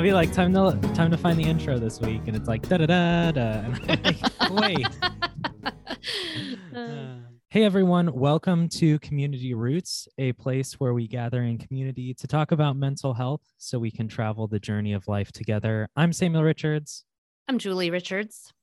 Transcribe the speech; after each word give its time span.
I'll 0.00 0.04
be 0.04 0.14
like, 0.14 0.32
time 0.32 0.54
to 0.54 0.80
time 0.94 1.10
to 1.10 1.18
find 1.18 1.38
the 1.38 1.44
intro 1.44 1.78
this 1.78 2.00
week, 2.00 2.22
and 2.26 2.34
it's 2.34 2.48
like 2.48 2.66
da 2.66 2.78
da 2.78 2.86
da 2.86 3.32
da. 3.32 3.42
And 3.42 3.74
I'm 3.74 4.02
like, 4.02 4.16
wait. 4.50 4.86
Uh, 6.74 7.16
hey 7.50 7.64
everyone, 7.64 8.10
welcome 8.14 8.66
to 8.70 8.98
Community 9.00 9.52
Roots, 9.52 10.08
a 10.16 10.32
place 10.32 10.80
where 10.80 10.94
we 10.94 11.06
gather 11.06 11.42
in 11.42 11.58
community 11.58 12.14
to 12.14 12.26
talk 12.26 12.52
about 12.52 12.76
mental 12.76 13.12
health 13.12 13.42
so 13.58 13.78
we 13.78 13.90
can 13.90 14.08
travel 14.08 14.48
the 14.48 14.58
journey 14.58 14.94
of 14.94 15.06
life 15.06 15.32
together. 15.32 15.86
I'm 15.96 16.14
Samuel 16.14 16.44
Richards. 16.44 17.04
I'm 17.46 17.58
Julie 17.58 17.90
Richards. 17.90 18.54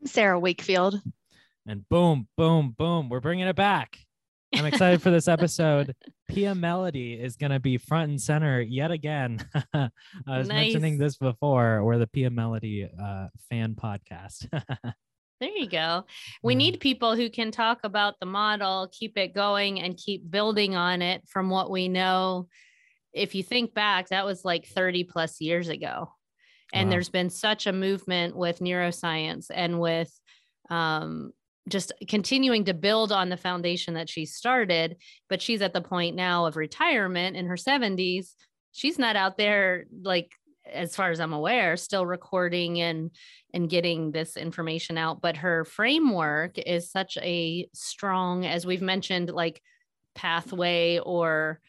I'm 0.00 0.06
Sarah 0.06 0.38
Wakefield. 0.38 1.00
And 1.66 1.88
boom, 1.88 2.28
boom, 2.36 2.76
boom, 2.78 3.08
we're 3.08 3.18
bringing 3.18 3.48
it 3.48 3.56
back. 3.56 4.05
I'm 4.56 4.66
excited 4.66 5.02
for 5.02 5.10
this 5.10 5.28
episode. 5.28 5.94
Pia 6.28 6.54
Mellody 6.54 7.20
is 7.20 7.36
going 7.36 7.50
to 7.52 7.60
be 7.60 7.76
front 7.78 8.10
and 8.10 8.20
center 8.20 8.60
yet 8.60 8.90
again. 8.90 9.38
I 9.74 9.90
was 10.26 10.48
Nice. 10.48 10.72
mentioning 10.72 10.98
this 10.98 11.16
before. 11.16 11.84
We're 11.84 11.98
the 11.98 12.06
Pia 12.06 12.30
Mellody 12.30 12.88
uh, 13.00 13.28
fan 13.50 13.74
podcast. 13.74 14.48
There 15.38 15.50
you 15.50 15.68
go. 15.68 16.06
We 16.42 16.54
Yeah. 16.54 16.58
need 16.58 16.80
people 16.80 17.14
who 17.14 17.28
can 17.28 17.50
talk 17.50 17.80
about 17.84 18.14
the 18.20 18.24
model, 18.24 18.88
keep 18.90 19.18
it 19.18 19.34
going, 19.34 19.80
and 19.82 19.94
keep 19.94 20.30
building 20.30 20.76
on 20.76 21.02
it 21.02 21.28
from 21.28 21.50
what 21.50 21.70
we 21.70 21.88
know. 21.88 22.48
If 23.12 23.34
you 23.34 23.42
think 23.42 23.74
back, 23.74 24.08
that 24.08 24.24
was 24.24 24.46
like 24.46 24.64
30 24.66 25.04
plus 25.04 25.38
years 25.42 25.68
ago. 25.68 26.10
And 26.72 26.88
Wow. 26.88 26.92
there's 26.92 27.10
been 27.10 27.28
such 27.28 27.66
a 27.66 27.72
movement 27.74 28.34
with 28.34 28.60
neuroscience 28.60 29.48
and 29.54 29.78
with 29.78 30.10
um, 30.70 31.32
just 31.68 31.92
continuing 32.08 32.64
to 32.64 32.74
build 32.74 33.12
on 33.12 33.28
the 33.28 33.36
foundation 33.36 33.94
that 33.94 34.08
she 34.08 34.24
started. 34.24 34.96
But 35.28 35.42
she's 35.42 35.62
at 35.62 35.72
the 35.72 35.80
point 35.80 36.16
now 36.16 36.46
of 36.46 36.56
retirement 36.56 37.36
in 37.36 37.46
her 37.46 37.56
70s. 37.56 38.34
She's 38.72 38.98
not 38.98 39.16
out 39.16 39.36
there 39.36 39.86
like 40.02 40.32
as 40.72 40.96
far 40.96 41.10
as 41.10 41.20
I'm 41.20 41.32
aware, 41.32 41.76
still 41.76 42.04
recording 42.06 42.80
and 42.80 43.10
and 43.54 43.70
getting 43.70 44.10
this 44.10 44.36
information 44.36 44.98
out. 44.98 45.20
But 45.20 45.38
her 45.38 45.64
framework 45.64 46.58
is 46.58 46.90
such 46.90 47.16
a 47.18 47.68
strong, 47.72 48.44
as 48.44 48.66
we've 48.66 48.82
mentioned, 48.82 49.30
like 49.30 49.62
pathway 50.14 50.98
or 50.98 51.60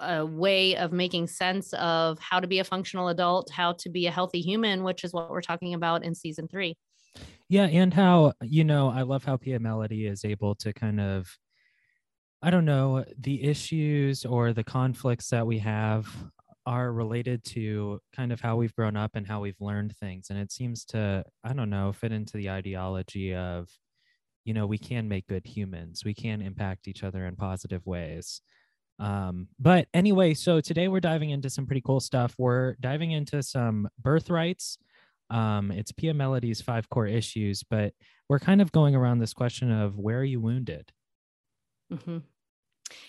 a 0.00 0.26
way 0.26 0.76
of 0.76 0.92
making 0.92 1.28
sense 1.28 1.72
of 1.74 2.18
how 2.18 2.40
to 2.40 2.48
be 2.48 2.58
a 2.58 2.64
functional 2.64 3.08
adult, 3.08 3.50
how 3.50 3.74
to 3.74 3.88
be 3.88 4.06
a 4.06 4.10
healthy 4.10 4.40
human, 4.40 4.82
which 4.82 5.04
is 5.04 5.12
what 5.12 5.30
we're 5.30 5.40
talking 5.40 5.74
about 5.74 6.04
in 6.04 6.14
season 6.14 6.48
three. 6.48 6.76
Yeah. 7.48 7.64
And 7.64 7.94
how, 7.94 8.34
you 8.42 8.64
know, 8.64 8.90
I 8.90 9.02
love 9.02 9.24
how 9.24 9.36
Pia 9.36 9.58
Mellody 9.58 10.10
is 10.10 10.24
able 10.24 10.54
to 10.56 10.72
kind 10.72 11.00
of, 11.00 11.28
I 12.42 12.50
don't 12.50 12.66
know, 12.66 13.04
the 13.18 13.42
issues 13.44 14.24
or 14.24 14.52
the 14.52 14.64
conflicts 14.64 15.30
that 15.30 15.46
we 15.46 15.58
have 15.58 16.06
are 16.66 16.92
related 16.92 17.42
to 17.44 17.98
kind 18.14 18.30
of 18.30 18.40
how 18.40 18.56
we've 18.56 18.74
grown 18.74 18.94
up 18.96 19.12
and 19.14 19.26
how 19.26 19.40
we've 19.40 19.60
learned 19.60 19.96
things. 19.96 20.28
And 20.28 20.38
it 20.38 20.52
seems 20.52 20.84
to, 20.86 21.24
I 21.42 21.54
don't 21.54 21.70
know, 21.70 21.92
fit 21.92 22.12
into 22.12 22.36
the 22.36 22.50
ideology 22.50 23.34
of, 23.34 23.70
you 24.44 24.52
know, 24.52 24.66
we 24.66 24.78
can 24.78 25.08
make 25.08 25.26
good 25.26 25.46
humans, 25.46 26.04
we 26.04 26.14
can 26.14 26.42
impact 26.42 26.86
each 26.86 27.02
other 27.02 27.24
in 27.26 27.36
positive 27.36 27.86
ways. 27.86 28.42
Um, 28.98 29.48
but 29.58 29.88
anyway, 29.94 30.34
so 30.34 30.60
today 30.60 30.88
we're 30.88 31.00
diving 31.00 31.30
into 31.30 31.48
some 31.48 31.66
pretty 31.66 31.82
cool 31.84 32.00
stuff. 32.00 32.34
We're 32.36 32.74
diving 32.80 33.12
into 33.12 33.42
some 33.42 33.88
birthrights. 34.00 34.76
Um, 35.30 35.70
it's 35.70 35.92
Pia 35.92 36.14
Mellody's 36.14 36.62
five 36.62 36.88
core 36.88 37.06
issues, 37.06 37.62
but 37.62 37.94
we're 38.28 38.38
kind 38.38 38.60
of 38.60 38.72
going 38.72 38.94
around 38.94 39.18
this 39.18 39.34
question 39.34 39.70
of 39.70 39.98
where 39.98 40.18
are 40.18 40.24
you 40.24 40.40
wounded? 40.40 40.90
Mhm. 41.92 42.22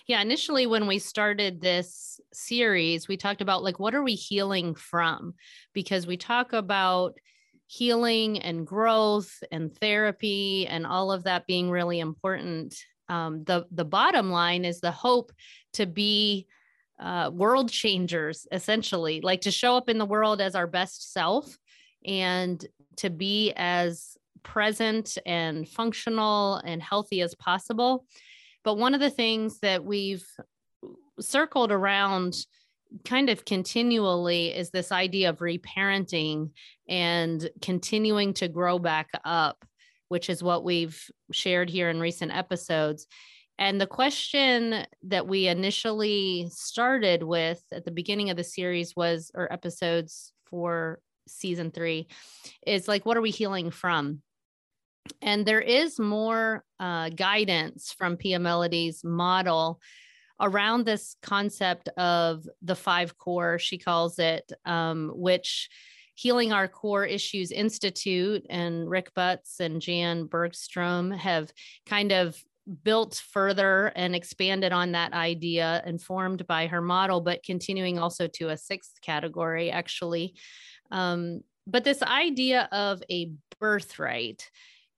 Yeah, 0.07 0.21
initially 0.21 0.67
when 0.67 0.87
we 0.87 0.99
started 0.99 1.61
this 1.61 2.19
series, 2.33 3.07
we 3.07 3.17
talked 3.17 3.41
about 3.41 3.63
like 3.63 3.79
what 3.79 3.95
are 3.95 4.03
we 4.03 4.15
healing 4.15 4.75
from? 4.75 5.35
Because 5.73 6.05
we 6.07 6.17
talk 6.17 6.53
about 6.53 7.17
healing 7.67 8.39
and 8.39 8.65
growth 8.65 9.43
and 9.51 9.75
therapy 9.77 10.65
and 10.67 10.87
all 10.87 11.11
of 11.11 11.23
that 11.23 11.45
being 11.45 11.69
really 11.69 11.99
important. 11.99 12.75
Um, 13.07 13.43
the 13.43 13.65
the 13.71 13.85
bottom 13.85 14.31
line 14.31 14.65
is 14.65 14.81
the 14.81 14.91
hope 14.91 15.31
to 15.73 15.85
be 15.85 16.47
uh, 16.99 17.31
world 17.33 17.71
changers, 17.71 18.45
essentially, 18.51 19.21
like 19.21 19.41
to 19.41 19.51
show 19.51 19.77
up 19.77 19.87
in 19.89 19.97
the 19.97 20.05
world 20.05 20.41
as 20.41 20.55
our 20.55 20.67
best 20.67 21.13
self 21.13 21.57
and 22.05 22.65
to 22.97 23.09
be 23.09 23.53
as 23.55 24.17
present 24.43 25.17
and 25.25 25.67
functional 25.67 26.55
and 26.55 26.81
healthy 26.81 27.21
as 27.21 27.35
possible. 27.35 28.05
But 28.63 28.77
one 28.77 28.93
of 28.93 28.99
the 28.99 29.09
things 29.09 29.59
that 29.59 29.83
we've 29.83 30.25
circled 31.19 31.71
around 31.71 32.35
kind 33.05 33.29
of 33.29 33.45
continually 33.45 34.47
is 34.47 34.71
this 34.71 34.91
idea 34.91 35.29
of 35.29 35.39
reparenting 35.39 36.51
and 36.87 37.49
continuing 37.61 38.33
to 38.35 38.47
grow 38.47 38.79
back 38.79 39.09
up, 39.23 39.63
which 40.07 40.29
is 40.29 40.41
what 40.41 40.63
we've 40.63 41.01
shared 41.31 41.69
here 41.69 41.89
in 41.89 41.99
recent 41.99 42.35
episodes. 42.35 43.05
And 43.59 43.79
the 43.79 43.87
question 43.87 44.85
that 45.03 45.27
we 45.27 45.47
initially 45.47 46.49
started 46.51 47.23
with 47.23 47.61
at 47.71 47.85
the 47.85 47.91
beginning 47.91 48.29
of 48.29 48.37
the 48.37 48.43
series 48.43 48.95
was, 48.95 49.31
or 49.35 49.51
episodes 49.51 50.31
for 50.45 50.99
season 51.29 51.71
three, 51.71 52.07
is 52.65 52.87
like, 52.87 53.05
what 53.05 53.17
are 53.17 53.21
we 53.21 53.31
healing 53.31 53.71
from? 53.71 54.21
And 55.21 55.45
there 55.45 55.61
is 55.61 55.99
more 55.99 56.63
uh, 56.79 57.09
guidance 57.09 57.93
from 57.97 58.17
Pia 58.17 58.39
Mellody's 58.39 59.03
model 59.03 59.79
around 60.39 60.85
this 60.85 61.15
concept 61.21 61.89
of 61.97 62.47
the 62.61 62.75
five 62.75 63.17
core, 63.17 63.59
she 63.59 63.77
calls 63.77 64.19
it, 64.19 64.51
um, 64.65 65.11
which 65.13 65.69
Healing 66.15 66.51
Our 66.51 66.67
Core 66.67 67.05
Issues 67.05 67.51
Institute 67.51 68.45
and 68.49 68.89
Rick 68.89 69.13
Butts 69.13 69.59
and 69.59 69.81
Jan 69.81 70.25
Bergstrom 70.25 71.11
have 71.11 71.51
kind 71.85 72.11
of 72.11 72.37
built 72.83 73.21
further 73.31 73.91
and 73.95 74.15
expanded 74.15 74.71
on 74.71 74.91
that 74.91 75.13
idea, 75.13 75.81
informed 75.85 76.45
by 76.45 76.67
her 76.67 76.81
model, 76.81 77.21
but 77.21 77.43
continuing 77.43 77.99
also 77.99 78.27
to 78.27 78.49
a 78.49 78.57
sixth 78.57 78.99
category, 79.01 79.71
actually. 79.71 80.35
Um, 80.91 81.41
but 81.67 81.83
this 81.83 82.01
idea 82.01 82.67
of 82.71 83.03
a 83.09 83.31
birthright 83.59 84.49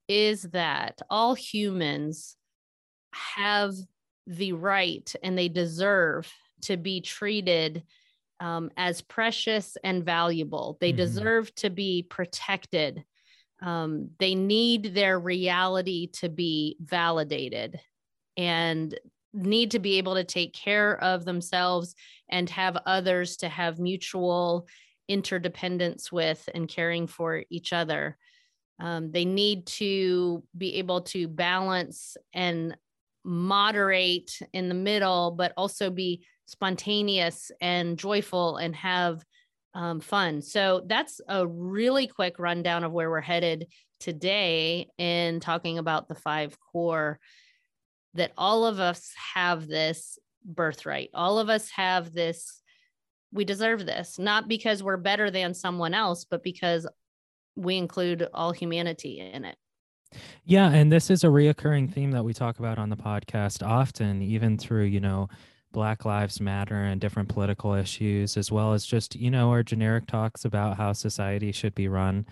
is 0.07 0.43
that 0.43 1.01
all 1.09 1.35
humans 1.35 2.35
have 3.13 3.73
the 4.27 4.53
right 4.53 5.13
and 5.23 5.37
they 5.37 5.49
deserve 5.49 6.31
to 6.61 6.77
be 6.77 7.01
treated 7.01 7.83
um, 8.39 8.71
as 8.77 9.01
precious 9.01 9.77
and 9.83 10.03
valuable. 10.03 10.77
They 10.79 10.93
Mhm. 10.93 10.97
deserve 10.97 11.55
to 11.55 11.69
be 11.69 12.03
protected. 12.03 13.03
Um, 13.61 14.11
they 14.17 14.33
need 14.33 14.95
their 14.95 15.19
reality 15.19 16.07
to 16.13 16.29
be 16.29 16.77
validated 16.79 17.79
and 18.37 18.97
need 19.33 19.71
to 19.71 19.79
be 19.79 19.97
able 19.97 20.15
to 20.15 20.23
take 20.23 20.53
care 20.53 21.01
of 21.03 21.23
themselves 21.25 21.95
and 22.29 22.49
have 22.49 22.77
others 22.85 23.37
to 23.37 23.49
have 23.49 23.79
mutual 23.79 24.67
interdependence 25.11 26.11
with 26.11 26.47
and 26.55 26.69
caring 26.69 27.05
for 27.07 27.43
each 27.49 27.73
other. 27.73 28.17
Um, 28.79 29.11
they 29.11 29.25
need 29.25 29.67
to 29.67 30.43
be 30.57 30.75
able 30.75 31.01
to 31.01 31.27
balance 31.27 32.17
and 32.33 32.75
moderate 33.23 34.39
in 34.53 34.69
the 34.69 34.75
middle, 34.75 35.31
but 35.31 35.53
also 35.57 35.91
be 35.91 36.25
spontaneous 36.47 37.51
and 37.61 37.97
joyful 37.97 38.57
and 38.57 38.75
have 38.75 39.23
um, 39.73 39.99
fun. 39.99 40.41
So 40.41 40.83
that's 40.85 41.21
a 41.27 41.45
really 41.45 42.07
quick 42.07 42.39
rundown 42.39 42.83
of 42.83 42.91
where 42.91 43.09
we're 43.09 43.21
headed 43.21 43.67
today 43.99 44.87
in 44.97 45.39
talking 45.39 45.77
about 45.77 46.07
the 46.07 46.15
five 46.15 46.57
core 46.59 47.19
that 48.15 48.31
all 48.37 48.65
of 48.65 48.79
us 48.79 49.11
have 49.35 49.67
this 49.67 50.17
birthright. 50.43 51.09
All 51.13 51.39
of 51.39 51.49
us 51.49 51.69
have 51.69 52.11
this. 52.11 52.60
We 53.31 53.45
deserve 53.45 53.85
this, 53.85 54.19
not 54.19 54.47
because 54.47 54.83
we're 54.83 54.97
better 54.97 55.31
than 55.31 55.53
someone 55.53 55.93
else, 55.93 56.25
but 56.25 56.43
because 56.43 56.87
we 57.55 57.77
include 57.77 58.27
all 58.33 58.51
humanity 58.51 59.19
in 59.19 59.45
it. 59.45 59.57
Yeah, 60.43 60.69
and 60.69 60.91
this 60.91 61.09
is 61.09 61.23
a 61.23 61.27
reoccurring 61.27 61.93
theme 61.93 62.11
that 62.11 62.25
we 62.25 62.33
talk 62.33 62.59
about 62.59 62.77
on 62.77 62.89
the 62.89 62.97
podcast 62.97 63.65
often, 63.65 64.21
even 64.21 64.57
through, 64.57 64.83
you 64.83 64.99
know, 64.99 65.29
Black 65.71 66.03
Lives 66.03 66.41
Matter 66.41 66.83
and 66.83 66.99
different 66.99 67.29
political 67.29 67.73
issues, 67.73 68.35
as 68.35 68.51
well 68.51 68.73
as 68.73 68.85
just, 68.85 69.15
you 69.15 69.31
know, 69.31 69.51
our 69.51 69.63
generic 69.63 70.07
talks 70.07 70.43
about 70.43 70.75
how 70.75 70.91
society 70.91 71.53
should 71.53 71.73
be 71.73 71.87
run. 71.87 72.25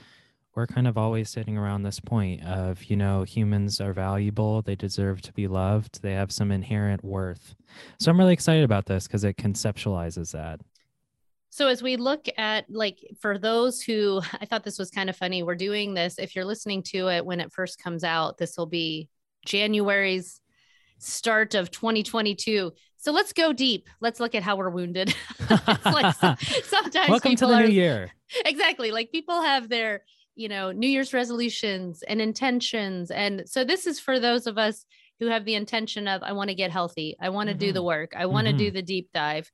We're 0.56 0.68
kind 0.68 0.88
of 0.88 0.98
always 0.98 1.30
sitting 1.30 1.58
around 1.58 1.84
this 1.84 2.02
point 2.02 2.44
of, 2.44 2.84
you 2.86 2.98
know, 2.98 3.24
humans 3.24 3.80
are 3.80 3.94
valuable, 3.94 4.62
they 4.62 4.76
deserve 4.76 5.22
to 5.22 5.32
be 5.32 5.48
loved, 5.48 6.02
they 6.02 6.14
have 6.14 6.34
some 6.34 6.52
inherent 6.52 7.02
worth. 7.04 7.56
So 8.00 8.12
I'm 8.12 8.20
really 8.20 8.34
excited 8.34 8.66
about 8.66 8.86
this 8.88 9.08
because 9.08 9.24
it 9.24 9.38
conceptualizes 9.38 10.32
that. 10.34 10.60
So 11.50 11.68
as 11.68 11.82
we 11.82 11.96
look 11.98 12.28
at 12.38 12.66
like 12.70 13.00
for 13.20 13.38
those 13.38 13.82
who 13.82 14.22
I 14.42 14.46
thought 14.46 14.64
this 14.64 14.80
was 14.80 14.92
kind 14.92 15.10
of 15.10 15.16
funny, 15.16 15.44
we're 15.44 15.56
doing 15.56 15.94
this. 15.94 16.20
If 16.20 16.36
you're 16.36 16.46
listening 16.46 16.84
to 16.84 17.10
it 17.10 17.26
when 17.26 17.40
it 17.40 17.52
first 17.52 17.82
comes 17.82 18.04
out, 18.04 18.38
this 18.38 18.58
will 18.58 18.66
be 18.66 19.10
January's 19.46 20.42
start 21.00 21.56
of 21.56 21.72
2022. 21.72 22.74
So 22.98 23.12
let's 23.12 23.34
go 23.34 23.54
deep. 23.54 23.88
Let's 24.02 24.20
look 24.20 24.36
at 24.36 24.44
how 24.44 24.58
we're 24.58 24.70
wounded. 24.70 25.16
like 25.86 26.16
sometimes 26.66 27.10
welcome 27.10 27.36
to 27.38 27.48
the 27.48 27.54
are, 27.54 27.66
new 27.66 27.74
year. 27.74 28.12
Exactly. 28.46 28.92
Like 28.92 29.12
people 29.12 29.42
have 29.42 29.70
their, 29.70 30.04
you 30.36 30.50
know, 30.50 30.72
New 30.72 30.90
Year's 30.90 31.14
resolutions 31.14 32.04
and 32.04 32.22
intentions. 32.22 33.12
And 33.12 33.44
so 33.46 33.64
this 33.64 33.88
is 33.88 34.00
for 34.00 34.20
those 34.20 34.48
of 34.48 34.58
us 34.58 34.86
who 35.20 35.28
have 35.28 35.46
the 35.46 35.56
intention 35.56 36.08
of, 36.08 36.24
I 36.24 36.34
want 36.34 36.50
to 36.50 36.56
get 36.56 36.72
healthy. 36.72 37.16
I 37.20 37.30
want 37.30 37.48
to 37.48 37.54
mm-hmm. 37.54 37.60
do 37.60 37.74
the 37.74 37.84
work. 37.84 38.14
I 38.16 38.26
want 38.26 38.48
to 38.48 38.52
mm-hmm. 38.52 38.58
do 38.60 38.72
the 38.72 38.82
deep 38.82 39.10
dive. 39.14 39.50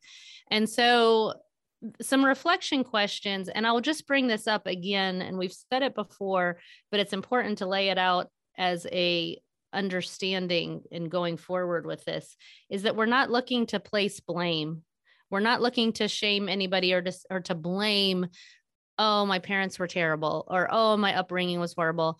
And 0.50 0.70
so 0.70 1.34
some 2.02 2.24
reflection 2.24 2.84
questions 2.84 3.50
and 3.50 3.66
i'll 3.66 3.82
just 3.82 4.08
bring 4.08 4.28
this 4.28 4.48
up 4.48 4.68
again 4.68 5.22
and 5.22 5.38
we've 5.38 5.56
said 5.72 5.82
it 5.82 5.96
before 5.96 6.58
but 6.92 7.00
it's 7.00 7.14
important 7.14 7.58
to 7.58 7.66
lay 7.66 7.90
it 7.90 7.98
out 7.98 8.28
as 8.58 8.86
a 8.92 9.40
understanding 9.74 10.82
in 10.92 11.10
going 11.10 11.36
forward 11.38 11.86
with 11.86 12.04
this 12.06 12.38
is 12.70 12.84
that 12.84 12.96
we're 12.96 13.06
not 13.06 13.30
looking 13.30 13.66
to 13.66 13.80
place 13.80 14.20
blame 14.20 14.82
we're 15.30 15.40
not 15.40 15.62
looking 15.62 15.92
to 15.92 16.08
shame 16.08 16.48
anybody 16.48 16.94
or 16.94 17.02
to 17.02 17.14
or 17.30 17.42
to 17.42 17.54
blame 17.54 18.28
oh 18.98 19.26
my 19.26 19.40
parents 19.40 19.78
were 19.78 19.88
terrible 19.88 20.46
or 20.48 20.70
oh 20.72 20.96
my 20.96 21.16
upbringing 21.16 21.60
was 21.60 21.74
horrible 21.74 22.18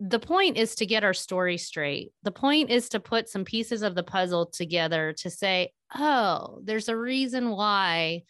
the 0.00 0.18
point 0.18 0.58
is 0.58 0.74
to 0.76 0.86
get 0.86 1.04
our 1.04 1.14
story 1.14 1.56
straight. 1.56 2.12
The 2.22 2.30
point 2.30 2.70
is 2.70 2.90
to 2.90 3.00
put 3.00 3.28
some 3.28 3.44
pieces 3.44 3.82
of 3.82 3.94
the 3.94 4.02
puzzle 4.02 4.46
together 4.46 5.14
to 5.18 5.30
say, 5.30 5.72
oh, 5.94 6.60
there's 6.62 6.88
a 6.88 6.96
reason 6.96 7.50
why 7.50 8.24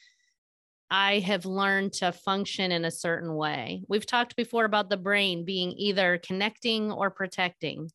I 0.90 1.18
have 1.20 1.46
learned 1.46 1.94
to 1.94 2.12
function 2.12 2.70
in 2.70 2.84
a 2.84 2.90
certain 2.90 3.34
way. 3.34 3.82
We've 3.88 4.06
talked 4.06 4.36
before 4.36 4.64
about 4.64 4.88
the 4.88 4.96
brain 4.96 5.44
being 5.44 5.72
either 5.72 6.18
connecting 6.18 6.92
or 6.92 7.10
protecting. 7.10 7.90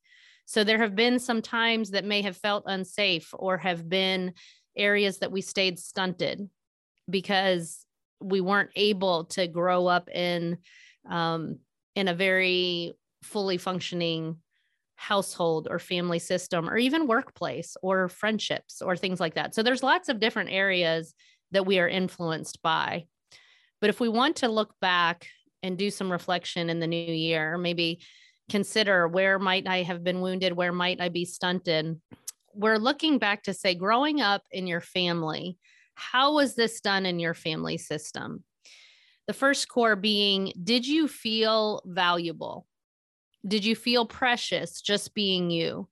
So 0.45 0.63
there 0.63 0.79
have 0.79 0.95
been 0.95 1.19
some 1.19 1.41
times 1.41 1.91
that 1.91 2.03
may 2.03 2.21
have 2.23 2.35
felt 2.35 2.63
unsafe 2.65 3.29
or 3.33 3.57
have 3.57 3.87
been 3.87 4.33
areas 4.75 5.19
that 5.19 5.31
we 5.31 5.41
stayed 5.41 5.79
stunted 5.79 6.49
because 7.09 7.85
we 8.19 8.41
weren't 8.41 8.71
able 8.75 9.25
to 9.25 9.47
grow 9.47 9.87
up 9.87 10.09
in 10.09 10.57
um, 11.09 11.59
in 11.95 12.07
a 12.07 12.13
very 12.13 12.93
fully 13.23 13.57
functioning 13.57 14.37
household 14.95 15.67
or 15.69 15.79
family 15.79 16.19
system 16.19 16.69
or 16.69 16.77
even 16.77 17.07
workplace 17.07 17.75
or 17.81 18.07
friendships 18.07 18.81
or 18.81 18.95
things 18.95 19.19
like 19.19 19.33
that. 19.33 19.55
So 19.55 19.63
there's 19.63 19.81
lots 19.81 20.09
of 20.09 20.19
different 20.19 20.51
areas 20.51 21.15
that 21.51 21.65
we 21.65 21.79
are 21.79 21.87
influenced 21.87 22.61
by. 22.61 23.05
But 23.79 23.89
if 23.89 23.99
we 23.99 24.09
want 24.09 24.37
to 24.37 24.47
look 24.47 24.73
back 24.79 25.27
and 25.63 25.77
do 25.77 25.89
some 25.89 26.11
reflection 26.11 26.69
in 26.69 26.79
the 26.79 26.87
new 26.87 27.13
year, 27.13 27.57
maybe 27.57 28.01
consider 28.49 29.07
where 29.07 29.39
might 29.39 29.67
I 29.67 29.83
have 29.83 30.03
been 30.03 30.21
wounded, 30.21 30.53
where 30.53 30.71
might 30.71 31.01
I 31.01 31.09
be 31.09 31.25
stunted. 31.25 31.99
We're 32.53 32.77
looking 32.77 33.17
back 33.17 33.43
to 33.43 33.53
say, 33.53 33.75
growing 33.75 34.21
up 34.21 34.43
in 34.51 34.67
your 34.67 34.81
family, 34.81 35.57
how 35.95 36.35
was 36.35 36.55
this 36.55 36.81
done 36.81 37.05
in 37.05 37.19
your 37.19 37.33
family 37.33 37.77
system? 37.77 38.43
The 39.27 39.33
first 39.33 39.69
core 39.69 39.95
being, 39.95 40.51
did 40.61 40.85
you 40.85 41.07
feel 41.07 41.81
valuable? 41.85 42.67
Did 43.47 43.63
you 43.63 43.75
feel 43.75 44.05
precious 44.05 44.81
just 44.81 45.13
being 45.13 45.49
you? 45.49 45.87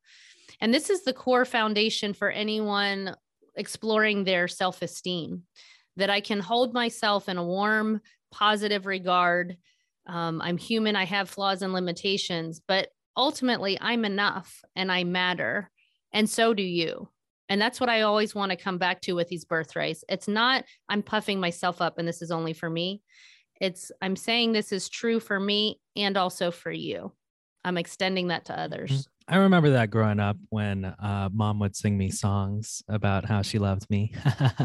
And 0.60 0.74
this 0.74 0.90
is 0.90 1.04
the 1.04 1.14
core 1.14 1.46
foundation 1.46 2.14
for 2.14 2.30
anyone 2.30 3.16
exploring 3.56 4.24
their 4.24 4.48
self 4.48 4.82
esteem, 4.82 5.44
that 5.98 6.10
I 6.10 6.22
can 6.22 6.40
hold 6.40 6.74
myself 6.74 7.30
in 7.30 7.38
a 7.38 7.46
warm, 7.46 8.02
positive 8.32 8.86
regard. 8.86 9.58
Um, 10.08 10.42
I'm 10.42 10.58
human, 10.58 10.96
I 10.96 11.06
have 11.06 11.30
flaws 11.30 11.62
and 11.62 11.74
limitations, 11.74 12.62
but 12.68 12.90
ultimately 13.16 13.78
I'm 13.80 14.06
enough 14.06 14.64
and 14.76 14.92
I 14.92 15.04
matter. 15.04 15.70
And 16.14 16.30
so 16.30 16.54
do 16.54 16.64
you. 16.64 17.10
And 17.50 17.62
that's 17.62 17.80
what 17.80 17.90
I 17.90 18.02
always 18.02 18.36
want 18.36 18.52
to 18.52 18.56
come 18.56 18.78
back 18.78 19.02
to 19.02 19.14
with 19.14 19.28
these 19.28 19.46
birthrights. 19.46 20.04
It's 20.08 20.28
not 20.28 20.64
I'm 20.88 21.02
puffing 21.02 21.40
myself 21.40 21.82
up 21.82 21.98
and 21.98 22.08
this 22.08 22.22
is 22.22 22.32
only 22.32 22.54
for 22.54 22.70
me. 22.70 23.02
It's 23.60 23.92
I'm 24.02 24.16
saying 24.16 24.52
this 24.52 24.72
is 24.72 24.88
true 24.88 25.20
for 25.20 25.40
me 25.40 25.80
and 25.96 26.16
also 26.16 26.52
for 26.52 26.72
you. 26.72 27.12
I'm 27.66 27.78
extending 27.78 28.28
that 28.30 28.46
to 28.46 28.58
others. 28.58 29.08
I 29.32 29.38
remember 29.38 29.70
that 29.72 29.92
growing 29.92 30.20
up 30.20 30.38
when 30.50 30.86
uh, 30.86 31.30
mom 31.32 31.60
would 31.60 31.76
sing 31.76 31.96
me 31.96 32.10
songs 32.10 32.82
about 32.90 33.26
how 33.26 33.44
she 33.44 33.60
loved 33.60 33.88
me. 33.88 34.12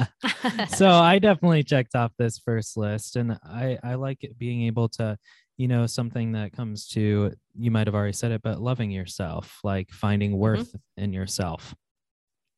so 0.69 0.89
I 0.91 1.19
definitely 1.19 1.63
checked 1.65 1.95
off 1.95 2.13
this 2.19 2.39
first 2.39 2.79
list, 2.79 3.17
and 3.17 3.39
I 3.45 3.79
I 3.83 3.97
like 3.97 4.27
being 4.39 4.63
able 4.63 4.89
to, 4.91 5.19
you 5.59 5.69
know, 5.69 5.87
something 5.87 6.33
that 6.33 6.55
comes 6.55 6.89
to 6.89 7.35
you 7.55 7.71
might 7.71 7.87
have 7.87 7.95
already 7.95 8.15
said 8.15 8.33
it, 8.33 8.41
but 8.43 8.59
loving 8.59 8.91
yourself, 8.91 9.61
like 9.63 9.91
finding 9.91 10.31
mm-hmm. 10.31 10.41
worth 10.41 10.69
mm-hmm. 10.69 11.05
in 11.05 11.13
yourself. 11.13 11.75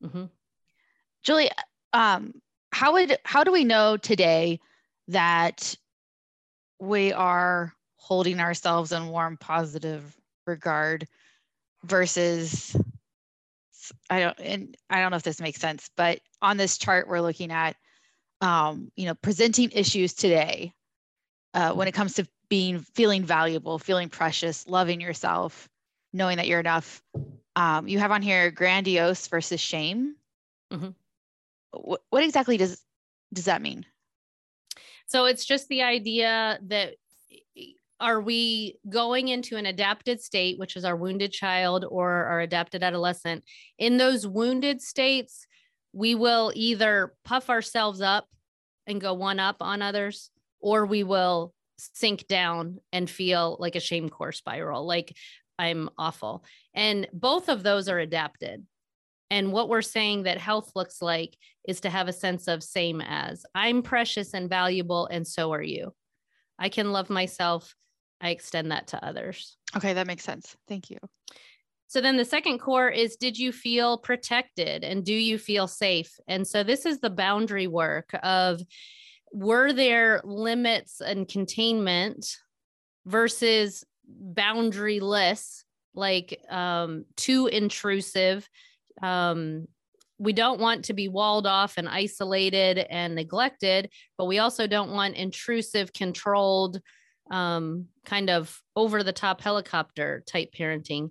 Mm-hmm. 0.05 0.27
Julie, 1.25 1.51
um, 1.93 2.35
how 2.71 2.93
would 2.93 3.19
how 3.25 3.43
do 3.43 3.51
we 3.51 3.65
know 3.65 3.97
today 3.97 4.61
that 5.09 5.75
we 6.79 7.13
are 7.13 7.73
holding 7.97 8.39
ourselves 8.39 8.93
in 8.93 9.09
warm, 9.09 9.37
positive 9.39 10.17
regard? 10.47 11.09
Versus 11.87 12.77
I 14.11 14.21
don't 14.21 14.41
and 14.41 14.77
I 14.91 15.01
don't 15.01 15.11
know 15.11 15.17
if 15.17 15.23
this 15.23 15.41
makes 15.41 15.61
sense, 15.61 15.91
but 15.97 16.21
on 16.43 16.57
this 16.57 16.79
chart 16.79 17.09
we're 17.09 17.21
looking 17.21 17.53
at 17.53 17.77
um, 18.41 18.91
you 18.97 19.07
know 19.07 19.15
presenting 19.15 19.71
issues 19.73 20.15
today 20.15 20.73
uh, 21.55 21.73
when 21.73 21.89
it 21.89 21.93
comes 21.93 22.15
to 22.15 22.27
being 22.49 22.81
feeling 22.81 23.25
valuable, 23.25 23.79
feeling 23.79 24.09
precious, 24.09 24.67
loving 24.67 25.01
yourself, 25.01 25.69
knowing 26.13 26.37
that 26.37 26.47
you're 26.47 26.61
enough. 26.61 27.03
Um, 27.57 27.89
you 27.89 27.99
have 27.99 28.13
on 28.13 28.23
here 28.23 28.51
grandiose 28.51 29.27
versus 29.29 29.61
shame. 29.61 30.17
Mm-hmm. 30.73 30.91
What, 31.73 32.03
what 32.11 32.25
exactly 32.25 32.57
does 32.57 32.83
does 33.33 33.47
that 33.47 33.63
mean? 33.63 33.85
So 35.07 35.27
it's 35.27 35.45
just 35.45 35.69
the 35.69 35.83
idea 35.83 36.59
that 36.63 36.97
are 38.01 38.21
we 38.21 38.79
going 38.89 39.29
into 39.29 39.57
an 39.57 39.67
adapted 39.67 40.21
state, 40.21 40.59
which 40.59 40.77
is 40.77 40.85
our 40.85 40.97
wounded 40.97 41.33
child 41.33 41.85
or 41.89 42.11
our 42.11 42.41
adapted 42.41 42.83
adolescent? 42.83 43.45
In 43.79 43.97
those 43.97 44.27
wounded 44.27 44.83
states, 44.83 45.47
we 45.93 46.15
will 46.15 46.53
either 46.55 47.15
puff 47.25 47.49
ourselves 47.49 48.01
up 48.01 48.27
and 48.87 49.01
go 49.01 49.15
one 49.15 49.41
up 49.41 49.57
on 49.61 49.83
others, 49.83 50.31
or 50.61 50.85
we 50.85 51.03
will 51.03 51.55
sink 51.79 52.27
down 52.27 52.79
and 52.93 53.09
feel 53.09 53.57
like 53.61 53.77
a 53.77 53.81
shame 53.81 54.09
core 54.09 54.33
spiral, 54.33 54.87
like 54.87 55.17
I'm 55.59 55.89
awful. 55.97 56.45
And 56.75 57.09
both 57.13 57.49
of 57.49 57.63
those 57.63 57.89
are 57.89 57.99
adapted. 57.99 58.65
And 59.31 59.53
what 59.53 59.69
we're 59.69 59.83
saying 59.83 60.25
that 60.25 60.39
health 60.39 60.73
looks 60.77 61.03
like 61.03 61.37
is 61.67 61.81
to 61.81 61.91
have 61.91 62.09
a 62.09 62.13
sense 62.13 62.47
of 62.47 62.63
same 62.63 63.01
as 63.01 63.45
I'm 63.55 63.83
precious 63.83 64.35
and 64.35 64.49
valuable, 64.49 65.07
and 65.07 65.27
so 65.27 65.53
are 65.53 65.63
you. 65.63 65.95
I 66.59 66.69
can 66.69 66.93
love 66.93 67.11
myself 67.11 67.75
I 68.21 68.31
extend 68.31 68.73
that 68.73 68.89
to 68.89 69.05
others. 69.05 69.57
Okay, 69.77 69.93
that 69.93 70.07
makes 70.07 70.25
sense. 70.25 70.57
Thank 70.69 70.91
you. 70.91 70.99
So 71.89 72.01
then 72.01 72.17
the 72.17 72.25
second 72.25 72.59
core 72.59 72.89
is 72.89 73.17
did 73.17 73.39
you 73.39 73.53
feel 73.53 73.99
protected 73.99 74.83
and 74.83 75.05
do 75.05 75.15
you 75.15 75.39
feel 75.39 75.69
safe? 75.69 76.19
And 76.27 76.47
so 76.47 76.63
this 76.63 76.85
is 76.85 77.01
the 77.01 77.11
boundary 77.11 77.69
work 77.69 78.11
of 78.23 78.61
were 79.33 79.73
there 79.73 80.21
limits 80.25 81.01
and 81.01 81.29
containment 81.29 82.37
versus 83.05 83.85
boundaryless, 84.33 85.63
like 85.95 86.41
um, 86.51 87.05
too 87.17 87.47
intrusive. 87.47 88.49
Um, 89.03 89.69
we 90.19 90.33
don't 90.33 90.61
want 90.61 90.87
to 90.87 90.95
be 90.95 91.09
walled 91.09 91.47
off 91.47 91.75
and 91.77 91.89
isolated 91.89 92.79
and 92.79 93.15
neglected, 93.15 93.91
but 94.17 94.25
we 94.25 94.39
also 94.39 94.67
don't 94.67 94.93
want 94.93 95.15
intrusive, 95.15 95.93
controlled, 95.93 96.81
um, 97.31 97.87
kind 98.05 98.31
of 98.31 98.63
over 98.75 99.03
the 99.03 99.13
top 99.13 99.41
helicopter 99.41 100.23
type 100.27 100.51
parenting. 100.57 101.11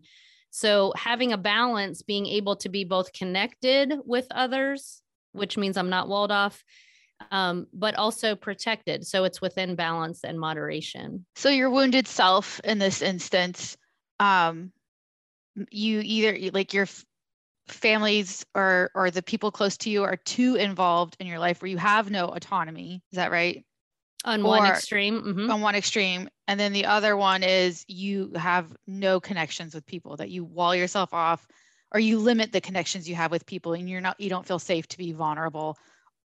So, 0.52 0.94
having 0.96 1.34
a 1.34 1.38
balance, 1.38 2.02
being 2.02 2.26
able 2.28 2.56
to 2.58 2.70
be 2.70 2.86
both 2.86 3.12
connected 3.12 3.94
with 4.06 4.28
others, 4.32 5.02
which 5.34 5.58
means 5.58 5.76
I'm 5.76 5.90
not 5.90 6.08
walled 6.08 6.32
off, 6.32 6.64
um, 7.30 7.68
but 7.74 7.96
also 7.96 8.36
protected. 8.36 9.06
So, 9.06 9.26
it's 9.26 9.42
within 9.42 9.76
balance 9.76 10.24
and 10.24 10.40
moderation. 10.40 11.26
So, 11.36 11.50
your 11.50 11.70
wounded 11.70 12.08
self 12.08 12.62
in 12.64 12.80
this 12.80 13.02
instance, 13.02 13.76
um, 14.20 14.72
you 15.72 16.02
either 16.02 16.38
like 16.54 16.74
your 16.74 16.88
families 17.68 18.46
or 18.54 18.92
or 18.94 19.10
the 19.12 19.24
people 19.24 19.52
close 19.52 19.78
to 19.78 19.90
you 19.90 20.04
are 20.04 20.18
too 20.18 20.56
involved 20.56 21.18
in 21.20 21.28
your 21.28 21.40
life 21.40 21.62
where 21.62 21.70
you 21.70 21.78
have 21.78 22.12
no 22.12 22.28
autonomy 22.28 23.02
is 23.12 23.16
that 23.16 23.32
right 23.32 23.66
on 24.26 24.44
one 24.44 24.66
extreme 24.66 25.22
mm-hmm. 25.22 25.52
on 25.52 25.62
one 25.62 25.76
extreme 25.76 26.28
and 26.48 26.60
then 26.60 26.74
the 26.74 26.86
other 26.86 27.16
one 27.16 27.44
is 27.44 27.86
you 27.88 28.32
have 28.36 28.76
no 28.88 29.20
connections 29.20 29.74
with 29.74 29.86
people 29.86 30.18
that 30.18 30.30
you 30.30 30.44
wall 30.44 30.76
yourself 30.76 31.14
off 31.14 31.48
or 31.94 32.00
you 32.00 32.20
limit 32.20 32.52
the 32.52 32.60
connections 32.60 33.08
you 33.08 33.16
have 33.16 33.32
with 33.32 33.46
people 33.46 33.74
and 33.74 33.90
you're 33.90 34.02
not 34.02 34.20
you 34.20 34.30
don't 34.30 34.46
feel 34.46 34.60
safe 34.60 34.88
to 34.88 34.98
be 34.98 35.14
vulnerable 35.14 35.78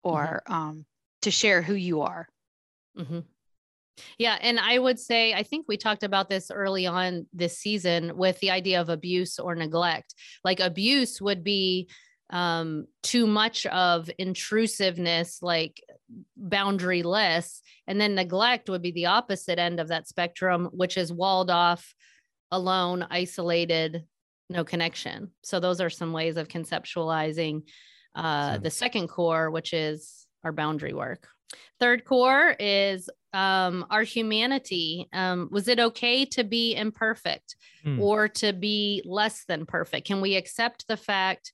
or 0.03 0.43
mm-hmm. 0.49 0.53
um, 0.53 0.87
to 1.23 1.31
share 1.31 1.63
who 1.63 1.75
you 1.75 2.01
are 2.01 2.27
mm-hmm. 2.99 3.21
Yeah. 4.19 4.39
And 4.41 4.59
I 4.59 4.79
would 4.79 4.99
say, 4.99 5.35
I 5.35 5.43
think 5.43 5.67
we 5.69 5.77
talked 5.77 6.03
about 6.03 6.31
this 6.31 6.51
early 6.51 6.87
on 6.87 7.27
this 7.35 7.59
season 7.59 8.17
with 8.17 8.39
the 8.41 8.51
idea 8.51 8.81
of 8.81 8.89
abuse 8.89 9.39
or 9.39 9.55
neglect. 9.55 10.15
Like 10.43 10.61
abuse 10.61 11.21
would 11.21 11.45
be 11.45 11.91
um, 12.31 12.87
too 13.03 13.27
much 13.27 13.67
of 13.67 14.11
intrusiveness, 14.19 15.43
like 15.43 15.83
boundaryless. 16.41 17.61
And 17.87 18.01
then 18.01 18.15
neglect 18.15 18.69
would 18.69 18.83
be 18.83 18.93
the 18.93 19.07
opposite 19.07 19.59
end 19.59 19.81
of 19.81 19.89
that 19.89 20.09
spectrum, 20.09 20.69
which 20.73 20.97
is 20.97 21.13
walled 21.13 21.51
off, 21.51 21.95
alone, 22.51 23.07
isolated, 23.11 24.05
no 24.49 24.65
connection. 24.65 25.31
So 25.43 25.61
those 25.61 25.81
are 25.81 25.91
some 25.91 26.13
ways 26.13 26.37
of 26.37 26.49
conceptualizing 26.49 27.63
uh, 28.15 28.59
the 28.59 28.71
second 28.71 29.09
core, 29.09 29.51
which 29.51 29.73
is 29.73 30.27
our 30.43 30.53
boundary 30.53 30.95
work. 30.95 31.29
Third 31.79 32.05
core 32.05 32.55
is 32.59 33.09
um, 33.33 33.87
our 33.91 34.03
humanity. 34.03 35.09
Um, 35.13 35.49
was 35.51 35.69
it 35.69 35.79
okay 35.79 36.25
to 36.27 36.45
be 36.45 36.75
imperfect 36.75 37.57
mm. 37.85 38.01
or 38.01 38.29
to 38.29 38.53
be 38.53 39.03
less 39.05 39.45
than 39.47 39.67
perfect? 39.67 40.07
Can 40.07 40.21
we 40.21 40.37
accept 40.37 40.87
the 40.89 40.97
fact 40.97 41.53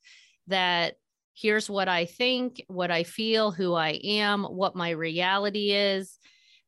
that 0.49 0.95
here's 1.35 1.69
what 1.69 1.88
I 1.88 2.07
think, 2.07 2.65
what 2.69 2.91
I 2.91 3.03
feel, 3.03 3.50
who 3.50 3.75
I 3.75 4.00
am, 4.03 4.45
what 4.45 4.75
my 4.75 4.91
reality 4.91 5.73
is, 5.73 6.19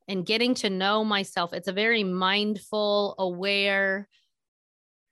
and 0.07 0.27
getting 0.27 0.55
to 0.57 0.71
know 0.71 1.05
myself? 1.05 1.53
It's 1.53 1.69
a 1.69 1.73
very 1.73 2.05
mindful, 2.05 3.15
aware, 3.19 4.09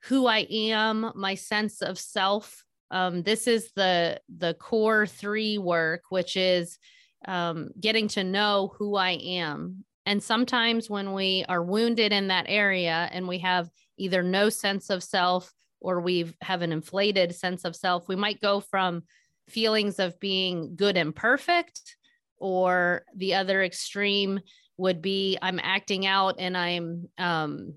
who 0.05 0.27
I 0.27 0.47
am, 0.51 1.13
my 1.15 1.35
sense 1.35 1.83
of 1.83 1.99
self. 1.99 2.65
Um, 2.91 3.23
this 3.23 3.49
is 3.49 3.73
the 3.75 4.21
the 4.29 4.55
core 4.55 5.07
three 5.07 5.59
work, 5.59 6.03
which 6.11 6.37
is 6.37 6.79
um, 7.27 7.71
getting 7.81 8.09
to 8.09 8.23
know 8.23 8.73
who 8.79 8.97
I 8.97 9.13
am. 9.13 9.85
And 10.05 10.23
sometimes 10.23 10.89
when 10.89 11.13
we 11.13 11.45
are 11.49 11.63
wounded 11.63 12.13
in 12.13 12.29
that 12.29 12.47
area 12.49 13.09
and 13.11 13.27
we 13.27 13.39
have 13.39 13.69
either 13.99 14.23
no 14.23 14.49
sense 14.49 14.91
of 14.91 15.03
self 15.03 15.53
or 15.81 16.01
we 16.01 16.35
have 16.41 16.63
an 16.63 16.73
inflated 16.73 17.35
sense 17.35 17.65
of 17.65 17.77
self, 17.77 18.09
we 18.09 18.17
might 18.17 18.41
go 18.41 18.61
from 18.61 19.03
feelings 19.49 19.99
of 19.99 20.19
being 20.21 20.75
good 20.77 20.97
and 20.97 21.15
perfect, 21.15 21.97
or 22.39 23.05
the 23.15 23.35
other 23.35 23.63
extreme 23.63 24.41
would 24.77 25.01
be 25.01 25.39
I'm 25.41 25.61
acting 25.63 26.07
out 26.07 26.37
and 26.39 26.57
I'm 26.57 27.09
um, 27.19 27.75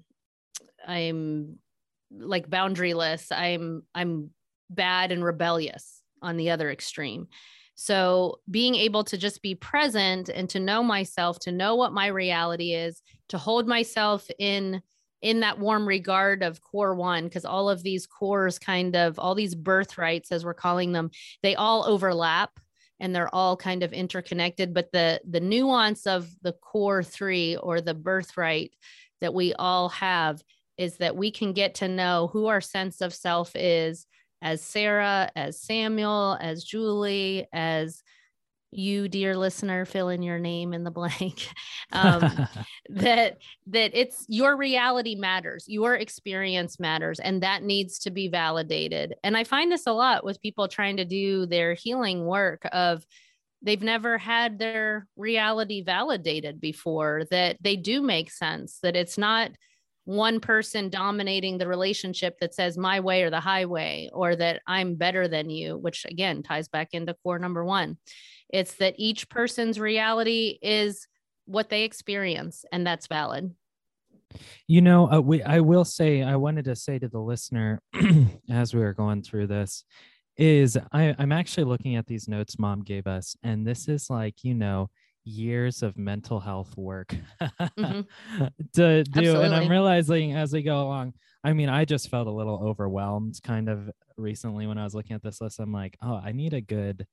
I'm 0.88 1.60
like 2.12 2.50
boundaryless. 2.50 3.28
I'm 3.32 3.84
i'm 3.94 4.32
bad 4.70 5.12
and 5.12 5.24
rebellious 5.24 6.02
on 6.22 6.38
the 6.38 6.50
other 6.50 6.70
extreme. 6.70 7.28
So 7.76 8.40
being 8.52 8.76
able 8.76 9.06
to 9.06 9.18
just 9.18 9.42
be 9.42 9.56
present 9.56 10.28
and 10.28 10.50
to 10.50 10.60
know 10.60 10.84
myself 10.84 11.40
to 11.40 11.52
know 11.52 11.76
what 11.76 11.94
my 11.94 12.08
reality 12.08 12.74
is 12.74 13.02
to 13.30 13.38
hold 13.38 13.68
myself 13.68 14.28
in 14.38 14.82
in 15.22 15.42
that 15.42 15.60
warm 15.60 15.88
regard 15.88 16.44
of 16.44 16.62
core 16.62 16.96
one 16.96 17.26
because 17.26 17.46
all 17.46 17.70
of 17.70 17.84
these 17.84 18.06
cores 18.08 18.58
kind 18.58 18.96
of 18.96 19.20
all 19.20 19.36
these 19.36 19.56
birthrights 19.56 20.32
as 20.32 20.46
we're 20.46 20.54
calling 20.54 20.92
them 20.92 21.12
they 21.44 21.56
all 21.56 21.86
overlap 21.86 22.60
and 23.00 23.16
they're 23.16 23.34
all 23.34 23.56
kind 23.58 23.84
of 23.84 23.94
interconnected 23.94 24.74
but 24.74 24.92
the 24.92 25.20
the 25.30 25.40
nuance 25.40 26.08
of 26.08 26.30
the 26.42 26.54
core 26.54 27.04
3 27.04 27.58
or 27.58 27.82
the 27.82 27.94
birthright 27.94 28.74
that 29.22 29.34
we 29.34 29.54
all 29.54 29.90
have 29.90 30.42
is 30.78 30.98
that 30.98 31.16
we 31.16 31.30
can 31.30 31.52
get 31.52 31.76
to 31.76 31.88
know 31.90 32.30
who 32.32 32.48
our 32.48 32.62
sense 32.62 33.02
of 33.02 33.14
self 33.14 33.52
is 33.56 34.06
as 34.42 34.62
Sarah, 34.62 35.30
as 35.36 35.62
Samuel, 35.62 36.38
as 36.40 36.64
Julie, 36.64 37.48
as 37.52 38.02
you 38.72 39.08
dear 39.08 39.36
listener 39.36 39.86
fill 39.86 40.10
in 40.10 40.22
your 40.22 40.40
name 40.40 40.74
in 40.74 40.84
the 40.84 40.92
blank 40.92 41.48
um, 41.92 42.48
that 42.90 43.38
that 43.68 43.92
it's 43.94 44.26
your 44.28 44.56
reality 44.56 45.16
matters 45.16 45.66
your 45.68 45.96
experience 45.96 46.80
matters 46.80 47.20
and 47.20 47.44
that 47.44 47.64
needs 47.64 48.00
to 48.00 48.12
be 48.12 48.28
validated 48.28 49.16
and 49.24 49.36
i 49.36 49.44
find 49.44 49.72
this 49.72 49.88
a 49.88 49.92
lot 49.92 50.24
with 50.24 50.42
people 50.42 50.68
trying 50.68 50.98
to 50.98 51.06
do 51.06 51.46
their 51.46 51.74
healing 51.74 52.26
work 52.26 52.68
of 52.72 53.06
they've 53.62 53.84
never 53.84 54.18
had 54.18 54.60
their 54.60 55.08
reality 55.18 55.84
validated 55.84 56.62
before 56.62 57.24
that 57.32 57.58
they 57.62 57.76
do 57.76 58.02
make 58.02 58.32
sense 58.32 58.80
that 58.82 58.96
it's 58.96 59.18
not 59.18 59.52
one 60.10 60.40
person 60.40 60.90
dominating 60.90 61.60
the 61.60 61.68
relationship 61.68 62.40
that 62.40 62.56
says 62.56 62.80
my 62.80 63.00
way 63.00 63.22
or 63.22 63.30
the 63.30 63.40
highway 63.40 64.10
or 64.12 64.36
that 64.36 64.60
I'm 64.66 64.96
better 64.96 65.28
than 65.28 65.52
you, 65.52 65.78
which 65.78 66.04
again 66.06 66.42
ties 66.42 66.68
back 66.68 66.90
into 66.94 67.14
core 67.22 67.38
number 67.38 67.64
one. 67.64 67.98
It's 68.50 68.76
that 68.76 68.96
each 68.98 69.30
person's 69.30 69.80
reality 69.80 70.60
is 70.62 71.08
what 71.46 71.70
they 71.70 71.84
experience, 71.84 72.66
and 72.72 72.86
that's 72.86 73.08
valid. 73.08 73.54
You 74.68 74.82
know, 74.82 75.12
uh, 75.12 75.20
we, 75.20 75.42
I 75.42 75.60
will 75.60 75.86
say, 75.86 76.22
I 76.22 76.36
wanted 76.36 76.66
to 76.66 76.76
say 76.76 77.00
to 77.00 77.08
the 77.08 77.20
listener 77.20 77.82
as 78.50 78.74
we 78.74 78.82
were 78.82 78.94
going 78.94 79.24
through 79.24 79.48
this, 79.48 79.84
is 80.38 80.78
I, 80.94 81.16
I'm 81.18 81.32
actually 81.32 81.66
looking 81.66 81.96
at 81.96 82.08
these 82.08 82.28
notes 82.28 82.60
mom 82.60 82.84
gave 82.84 83.08
us, 83.08 83.36
and 83.44 83.66
this 83.66 83.88
is 83.88 84.10
like, 84.10 84.44
you 84.44 84.54
know, 84.54 84.90
years 85.26 85.84
of 85.84 85.98
mental 85.98 86.40
health 86.40 86.76
work 86.78 87.16
mm-hmm. 87.42 88.02
to 88.74 89.04
do. 89.04 89.20
Absolutely. 89.20 89.46
And 89.46 89.56
I'm 89.56 89.70
realizing 89.70 90.34
as 90.34 90.54
we 90.54 90.64
go 90.64 90.82
along, 90.82 91.14
I 91.44 91.54
mean, 91.54 91.70
I 91.70 91.86
just 91.86 92.10
felt 92.10 92.28
a 92.28 92.32
little 92.32 92.62
overwhelmed 92.64 93.40
kind 93.44 93.70
of 93.70 93.90
recently 94.18 94.68
when 94.68 94.78
I 94.78 94.84
was 94.84 94.94
looking 94.94 95.16
at 95.16 95.24
this 95.24 95.42
list. 95.42 95.60
I'm 95.60 95.72
like, 95.72 95.98
oh, 96.02 96.20
I 96.24 96.32
need 96.32 96.54
a 96.54 96.62
good 96.62 97.06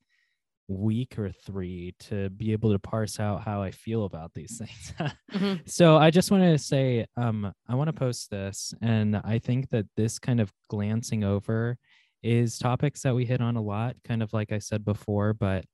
week 0.69 1.19
or 1.19 1.31
three 1.31 1.95
to 2.01 2.29
be 2.31 2.53
able 2.53 2.73
to 2.73 2.79
parse 2.79 3.21
out 3.21 3.43
how 3.43 3.63
I 3.63 3.71
feel 3.71 4.05
about 4.05 4.33
these 4.35 4.59
things. 4.59 4.95
mm-hmm. 5.33 5.55
So 5.67 5.97
I 5.97 6.11
just 6.11 6.31
want 6.31 6.45
to 6.45 6.59
say, 6.59 7.07
um, 7.17 7.53
I 7.69 7.75
want 7.75 7.89
to 7.89 7.93
post 7.93 8.31
this, 8.31 8.75
and 8.83 9.17
I 9.17 9.39
think 9.39 9.71
that 9.71 9.87
this 9.97 10.19
kind 10.19 10.41
of 10.41 10.53
glancing 10.69 11.25
over 11.25 11.79
is 12.23 12.59
topics 12.59 13.03
that 13.03 13.15
we 13.15 13.25
hit 13.25 13.41
on 13.41 13.57
a 13.57 13.63
lot, 13.63 13.97
kind 14.05 14.23
of 14.23 14.33
like 14.33 14.53
I 14.53 14.59
said 14.59 14.85
before, 14.85 15.33
but 15.33 15.65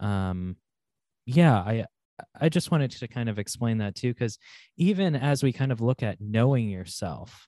um 0.00 0.56
yeah, 1.26 1.56
I 1.56 1.84
I 2.40 2.48
just 2.48 2.70
wanted 2.70 2.90
to 2.92 3.06
kind 3.06 3.28
of 3.28 3.38
explain 3.38 3.78
that 3.78 3.94
too, 3.94 4.12
because 4.12 4.38
even 4.76 5.14
as 5.14 5.42
we 5.42 5.52
kind 5.52 5.70
of 5.70 5.80
look 5.80 6.02
at 6.02 6.20
knowing 6.20 6.68
yourself, 6.68 7.46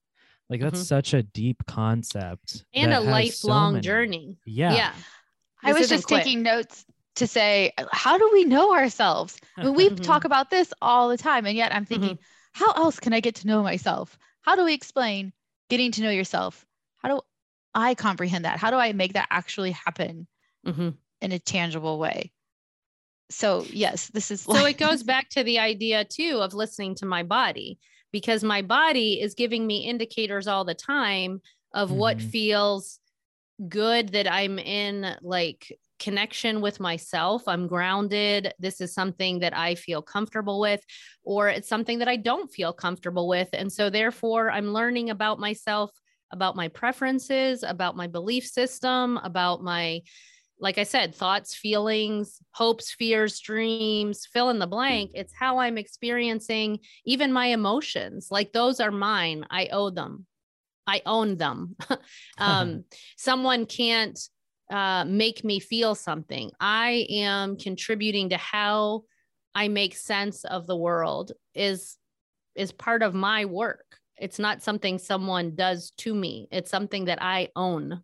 like 0.48 0.60
that's 0.60 0.80
mm-hmm. 0.80 0.84
such 0.84 1.14
a 1.14 1.22
deep 1.22 1.64
concept 1.66 2.64
and 2.74 2.92
a 2.92 3.00
lifelong 3.00 3.76
so 3.76 3.80
journey. 3.80 4.36
Yeah. 4.44 4.74
Yeah. 4.74 4.92
I 5.62 5.72
was 5.72 5.88
just 5.88 6.06
quick. 6.06 6.24
taking 6.24 6.42
notes 6.42 6.84
to 7.16 7.26
say, 7.26 7.72
how 7.92 8.18
do 8.18 8.30
we 8.32 8.44
know 8.44 8.72
ourselves? 8.74 9.38
I 9.56 9.64
mean, 9.64 9.74
we 9.74 9.88
mm-hmm. 9.88 9.96
talk 10.02 10.24
about 10.24 10.50
this 10.50 10.72
all 10.80 11.08
the 11.08 11.18
time. 11.18 11.46
And 11.46 11.56
yet 11.56 11.74
I'm 11.74 11.84
thinking, 11.84 12.16
mm-hmm. 12.16 12.64
how 12.64 12.72
else 12.72 13.00
can 13.00 13.12
I 13.12 13.20
get 13.20 13.36
to 13.36 13.46
know 13.46 13.62
myself? 13.62 14.18
How 14.42 14.56
do 14.56 14.64
we 14.64 14.74
explain 14.74 15.32
getting 15.68 15.92
to 15.92 16.02
know 16.02 16.10
yourself? 16.10 16.64
How 16.98 17.08
do 17.08 17.20
I 17.74 17.94
comprehend 17.94 18.44
that? 18.44 18.58
How 18.58 18.70
do 18.70 18.76
I 18.76 18.92
make 18.92 19.14
that 19.14 19.28
actually 19.30 19.72
happen 19.72 20.26
mm-hmm. 20.66 20.90
in 21.20 21.32
a 21.32 21.38
tangible 21.38 21.98
way? 21.98 22.32
so 23.30 23.64
yes 23.70 24.08
this 24.08 24.30
is 24.30 24.46
like- 24.46 24.58
so 24.58 24.66
it 24.66 24.78
goes 24.78 25.02
back 25.14 25.28
to 25.30 25.42
the 25.42 25.58
idea 25.58 26.04
too 26.04 26.40
of 26.42 26.52
listening 26.52 26.94
to 26.96 27.06
my 27.06 27.22
body 27.22 27.78
because 28.12 28.42
my 28.42 28.60
body 28.60 29.20
is 29.20 29.34
giving 29.34 29.66
me 29.66 29.86
indicators 29.86 30.48
all 30.48 30.64
the 30.64 30.74
time 30.74 31.40
of 31.72 31.88
mm-hmm. 31.88 31.98
what 31.98 32.20
feels 32.20 32.98
good 33.68 34.10
that 34.10 34.30
i'm 34.30 34.58
in 34.58 35.16
like 35.22 35.76
connection 35.98 36.60
with 36.60 36.80
myself 36.80 37.46
i'm 37.46 37.66
grounded 37.66 38.54
this 38.58 38.80
is 38.80 38.94
something 38.94 39.40
that 39.40 39.54
i 39.56 39.74
feel 39.74 40.00
comfortable 40.00 40.58
with 40.58 40.82
or 41.24 41.48
it's 41.48 41.68
something 41.68 41.98
that 41.98 42.08
i 42.08 42.16
don't 42.16 42.50
feel 42.50 42.72
comfortable 42.72 43.28
with 43.28 43.48
and 43.52 43.70
so 43.70 43.90
therefore 43.90 44.50
i'm 44.50 44.72
learning 44.72 45.10
about 45.10 45.38
myself 45.38 45.90
about 46.32 46.56
my 46.56 46.68
preferences 46.68 47.62
about 47.62 47.96
my 47.96 48.06
belief 48.06 48.46
system 48.46 49.18
about 49.18 49.62
my 49.62 50.00
like 50.60 50.78
I 50.78 50.82
said, 50.82 51.14
thoughts, 51.14 51.54
feelings, 51.54 52.38
hopes, 52.52 52.92
fears, 52.92 53.40
dreams, 53.40 54.26
fill 54.26 54.50
in 54.50 54.58
the 54.58 54.66
blank. 54.66 55.12
It's 55.14 55.32
how 55.32 55.58
I'm 55.58 55.78
experiencing 55.78 56.80
even 57.06 57.32
my 57.32 57.46
emotions. 57.46 58.28
Like 58.30 58.52
those 58.52 58.78
are 58.78 58.90
mine. 58.90 59.46
I 59.50 59.68
owe 59.72 59.90
them. 59.90 60.26
I 60.90 61.02
own 61.06 61.36
them. 61.36 61.76
um, 62.38 62.84
someone 63.16 63.66
can't 63.66 64.18
uh, 64.70 65.04
make 65.06 65.44
me 65.44 65.60
feel 65.60 65.94
something. 65.94 66.50
I 66.58 67.06
am 67.10 67.56
contributing 67.56 68.30
to 68.30 68.36
how 68.36 69.04
I 69.54 69.68
make 69.68 69.94
sense 69.96 70.44
of 70.44 70.66
the 70.66 70.76
world 70.76 71.32
is 71.54 71.96
is 72.56 72.72
part 72.72 73.02
of 73.02 73.14
my 73.14 73.44
work. 73.44 73.84
It's 74.18 74.38
not 74.38 74.62
something 74.62 74.98
someone 74.98 75.54
does 75.54 75.92
to 75.98 76.12
me. 76.12 76.48
It's 76.50 76.70
something 76.70 77.04
that 77.06 77.22
I 77.22 77.48
own. 77.54 78.02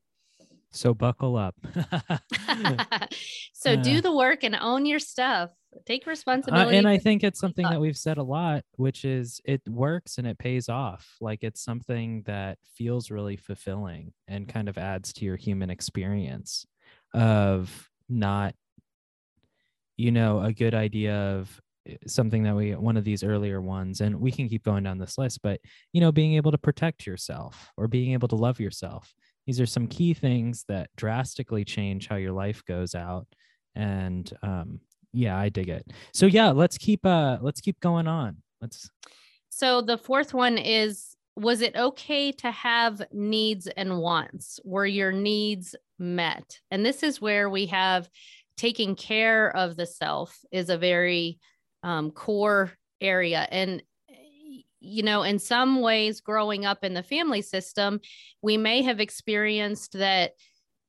So 0.71 0.95
buckle 0.95 1.37
up. 1.37 1.57
so 3.53 3.77
do 3.77 4.01
the 4.01 4.15
work 4.15 4.45
and 4.45 4.57
own 4.61 4.87
your 4.87 4.99
stuff. 4.99 5.51
Take 5.85 6.07
responsibility. 6.07 6.77
Uh, 6.77 6.79
and 6.79 6.89
I 6.89 6.99
think 6.99 7.23
it's 7.23 7.41
something 7.41 7.67
that 7.69 7.81
we've 7.81 7.97
said 7.97 8.19
a 8.19 8.23
lot, 8.23 8.65
which 8.77 9.05
is 9.05 9.41
it 9.45 9.61
works 9.69 10.19
and 10.19 10.27
it 10.27 10.39
pays 10.39 10.69
off. 10.69 11.17
Like 11.21 11.43
it's 11.43 11.63
something 11.63 12.23
that 12.27 12.59
feels 12.75 13.11
really 13.11 13.37
fulfilling 13.37 14.13
and 14.29 14.49
kind 14.49 14.69
of 14.69 14.79
adds 14.79 15.13
to 15.15 15.25
your 15.25 15.37
human 15.37 15.71
experience 15.71 16.67
of 17.15 17.91
not, 18.09 18.55
you 19.97 20.13
know, 20.13 20.41
a 20.41 20.53
good 20.53 20.75
idea 20.75 21.15
of 21.15 21.61
eh, 21.87 21.97
something 22.07 22.45
that 22.45 22.55
we 22.55 22.75
one 22.75 22.97
of 22.97 23.05
these 23.05 23.23
earlier 23.23 23.61
ones 23.61 24.01
and 24.01 24.21
we 24.21 24.31
can 24.31 24.49
keep 24.49 24.65
going 24.65 24.85
down 24.85 24.99
this 24.99 25.19
list 25.19 25.41
but 25.43 25.61
you 25.93 26.01
know 26.01 26.13
being 26.13 26.35
able 26.35 26.51
to 26.51 26.59
protect 26.59 27.07
yourself 27.07 27.71
or 27.77 27.89
being 27.89 28.13
able 28.13 28.29
to 28.29 28.37
love 28.37 28.61
yourself 28.61 29.15
these 29.47 29.61
are 29.61 29.67
some 29.67 29.87
key 29.87 30.13
things 30.13 30.65
that 30.69 30.91
drastically 30.97 31.65
change 31.65 32.09
how 32.09 32.17
your 32.17 32.33
life 32.33 32.63
goes 32.67 32.95
out 32.95 33.27
and 33.75 34.33
um 34.43 34.81
yeah 35.17 35.39
i 35.39 35.49
dig 35.49 35.69
it. 35.69 35.91
So 36.13 36.27
yeah 36.27 36.51
let's 36.51 36.79
keep 36.79 37.05
uh 37.05 37.39
let's 37.41 37.61
keep 37.61 37.81
going 37.81 38.07
on. 38.07 38.37
Let's 38.61 38.91
so 39.49 39.81
the 39.81 39.99
fourth 39.99 40.35
one 40.35 40.59
is 40.59 41.17
was 41.37 41.61
it 41.61 41.77
okay 41.77 42.33
to 42.33 42.51
have 42.51 43.03
needs 43.13 43.67
and 43.67 43.99
wants? 43.99 44.61
Were 44.65 44.87
your 44.87 45.13
needs 45.13 45.75
met? 45.99 46.61
And 46.71 46.85
this 46.85 47.03
is 47.03 47.21
where 47.21 47.51
we 47.51 47.67
have 47.67 48.09
taking 48.57 48.97
care 48.97 49.55
of 49.55 49.77
the 49.77 49.87
self 49.87 50.39
is 50.51 50.71
a 50.71 50.79
very 50.79 51.39
um, 51.83 52.11
core 52.11 52.73
area. 53.01 53.47
And 53.51 53.83
you 54.81 55.03
know 55.03 55.23
in 55.23 55.39
some 55.39 55.81
ways 55.81 56.21
growing 56.21 56.65
up 56.65 56.85
in 56.85 56.95
the 56.95 57.03
family 57.03 57.43
system 57.43 57.99
we 58.43 58.57
may 58.57 58.83
have 58.83 59.01
experienced 59.01 59.93
that 59.95 60.33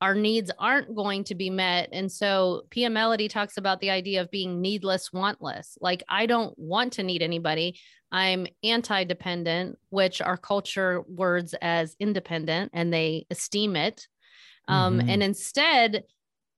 our 0.02 0.14
needs 0.14 0.52
aren't 0.60 0.96
going 0.96 1.24
to 1.24 1.36
be 1.36 1.50
met 1.50 1.90
and 1.92 2.12
so 2.12 2.64
pia 2.70 2.90
Mellody 2.90 3.30
talks 3.30 3.58
about 3.58 3.80
the 3.80 3.90
idea 3.90 4.22
of 4.22 4.32
being 4.32 4.62
needless 4.62 5.10
wantless 5.10 5.78
like 5.82 6.04
i 6.10 6.26
don't 6.26 6.58
want 6.58 6.94
to 6.94 7.04
need 7.04 7.22
anybody 7.22 7.80
i'm 8.12 8.48
anti-dependent 8.64 9.78
which 9.90 10.22
our 10.22 10.38
culture 10.38 11.02
words 11.08 11.56
as 11.62 11.96
independent 12.00 12.72
and 12.74 12.94
they 12.94 13.26
esteem 13.30 13.76
it 13.76 14.08
um, 14.68 15.00
mm-hmm. 15.00 15.10
and 15.10 15.24
instead 15.24 16.04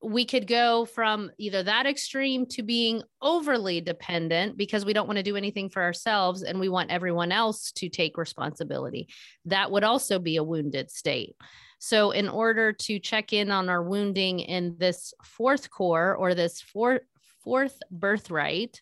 we 0.02 0.26
could 0.26 0.48
go 0.48 0.86
from 0.86 1.30
either 1.38 1.64
that 1.64 1.86
extreme 1.86 2.46
to 2.46 2.64
being 2.64 3.04
overly 3.22 3.82
dependent 3.82 4.56
because 4.56 4.86
we 4.86 4.94
don't 4.94 5.08
want 5.08 5.18
to 5.18 5.24
do 5.24 5.36
anything 5.36 5.70
for 5.70 5.82
ourselves 5.82 6.42
and 6.42 6.60
we 6.60 6.70
want 6.70 6.90
everyone 6.90 7.32
else 7.32 7.72
to 7.74 7.90
take 7.90 8.18
responsibility. 8.18 9.10
That 9.46 9.72
would 9.72 9.84
also 9.84 10.18
be 10.18 10.38
a 10.38 10.44
wounded 10.44 10.90
state. 10.90 11.36
So, 11.80 12.12
in 12.12 12.30
order 12.30 12.74
to 12.74 13.00
check 13.00 13.34
in 13.34 13.52
on 13.52 13.70
our 13.70 13.82
wounding 13.82 14.40
in 14.42 14.76
this 14.78 15.14
fourth 15.24 15.72
core 15.72 16.16
or 16.16 16.36
this 16.36 16.62
fourth, 16.62 17.02
fourth 17.44 17.80
birthright, 17.90 18.80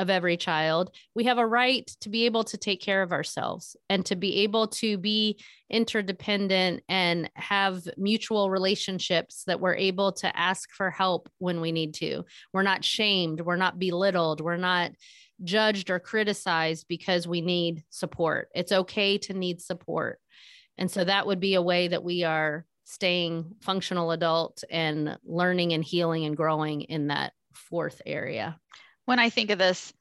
of 0.00 0.08
every 0.08 0.36
child, 0.36 0.94
we 1.14 1.24
have 1.24 1.38
a 1.38 1.46
right 1.46 1.86
to 2.00 2.08
be 2.08 2.24
able 2.24 2.44
to 2.44 2.56
take 2.56 2.80
care 2.80 3.02
of 3.02 3.12
ourselves 3.12 3.76
and 3.90 4.06
to 4.06 4.16
be 4.16 4.38
able 4.38 4.66
to 4.68 4.96
be 4.96 5.38
interdependent 5.68 6.82
and 6.88 7.30
have 7.34 7.82
mutual 7.96 8.50
relationships 8.50 9.44
that 9.46 9.60
we're 9.60 9.74
able 9.74 10.12
to 10.12 10.36
ask 10.36 10.70
for 10.72 10.90
help 10.90 11.28
when 11.38 11.60
we 11.60 11.70
need 11.70 11.92
to. 11.94 12.24
We're 12.52 12.62
not 12.62 12.84
shamed, 12.84 13.40
we're 13.42 13.56
not 13.56 13.78
belittled, 13.78 14.40
we're 14.40 14.56
not 14.56 14.92
judged 15.42 15.90
or 15.90 15.98
criticized 16.00 16.86
because 16.88 17.28
we 17.28 17.40
need 17.40 17.82
support. 17.90 18.48
It's 18.54 18.72
okay 18.72 19.18
to 19.18 19.34
need 19.34 19.60
support. 19.60 20.18
And 20.80 20.90
so 20.90 21.04
that 21.04 21.26
would 21.26 21.38
be 21.38 21.54
a 21.54 21.62
way 21.62 21.88
that 21.88 22.02
we 22.02 22.24
are 22.24 22.64
staying 22.84 23.54
functional 23.60 24.10
adult 24.10 24.64
and 24.68 25.16
learning 25.22 25.72
and 25.74 25.84
healing 25.84 26.24
and 26.24 26.36
growing 26.36 26.82
in 26.82 27.06
that 27.08 27.34
fourth 27.52 28.02
area 28.04 28.58
when 29.10 29.18
I 29.18 29.28
think 29.28 29.50
of 29.50 29.58
this, 29.58 29.92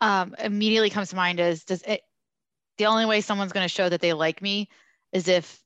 um, 0.00 0.36
immediately 0.38 0.88
comes 0.88 1.10
to 1.10 1.16
mind 1.16 1.40
is 1.40 1.64
does 1.64 1.82
it 1.82 2.02
the 2.78 2.86
only 2.86 3.06
way 3.06 3.20
someone's 3.20 3.52
going 3.52 3.64
to 3.64 3.74
show 3.74 3.88
that 3.88 4.00
they 4.00 4.12
like 4.12 4.40
me 4.40 4.68
is 5.12 5.26
if 5.26 5.60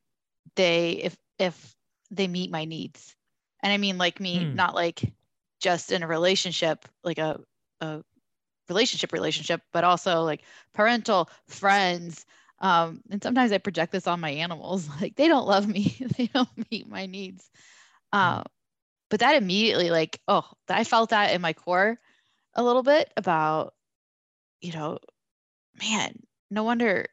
they 0.56 0.92
if 0.92 1.16
if 1.38 1.74
they 2.10 2.26
meet 2.26 2.50
my 2.50 2.64
needs 2.64 3.14
and 3.62 3.72
i 3.72 3.78
mean 3.78 3.96
like 3.96 4.20
me 4.20 4.44
hmm. 4.44 4.54
not 4.54 4.74
like 4.74 5.12
just 5.60 5.90
in 5.90 6.02
a 6.02 6.06
relationship 6.06 6.86
like 7.02 7.18
a, 7.18 7.40
a 7.80 8.02
relationship 8.68 9.12
relationship 9.12 9.62
but 9.72 9.84
also 9.84 10.22
like 10.22 10.42
parental 10.74 11.30
friends 11.48 12.26
um, 12.60 13.00
and 13.10 13.22
sometimes 13.22 13.52
i 13.52 13.58
project 13.58 13.92
this 13.92 14.06
on 14.06 14.20
my 14.20 14.30
animals 14.30 14.88
like 15.00 15.16
they 15.16 15.28
don't 15.28 15.46
love 15.46 15.66
me 15.66 15.96
they 16.16 16.26
don't 16.26 16.48
meet 16.70 16.88
my 16.88 17.06
needs 17.06 17.50
uh, 18.12 18.42
but 19.10 19.20
that 19.20 19.36
immediately 19.36 19.90
like 19.90 20.20
oh 20.28 20.44
i 20.68 20.84
felt 20.84 21.10
that 21.10 21.32
in 21.34 21.40
my 21.40 21.52
core 21.52 21.98
a 22.56 22.64
little 22.64 22.82
bit 22.82 23.12
about, 23.16 23.74
you 24.60 24.72
know, 24.72 24.98
man, 25.80 26.18
no 26.50 26.64
wonder, 26.64 27.06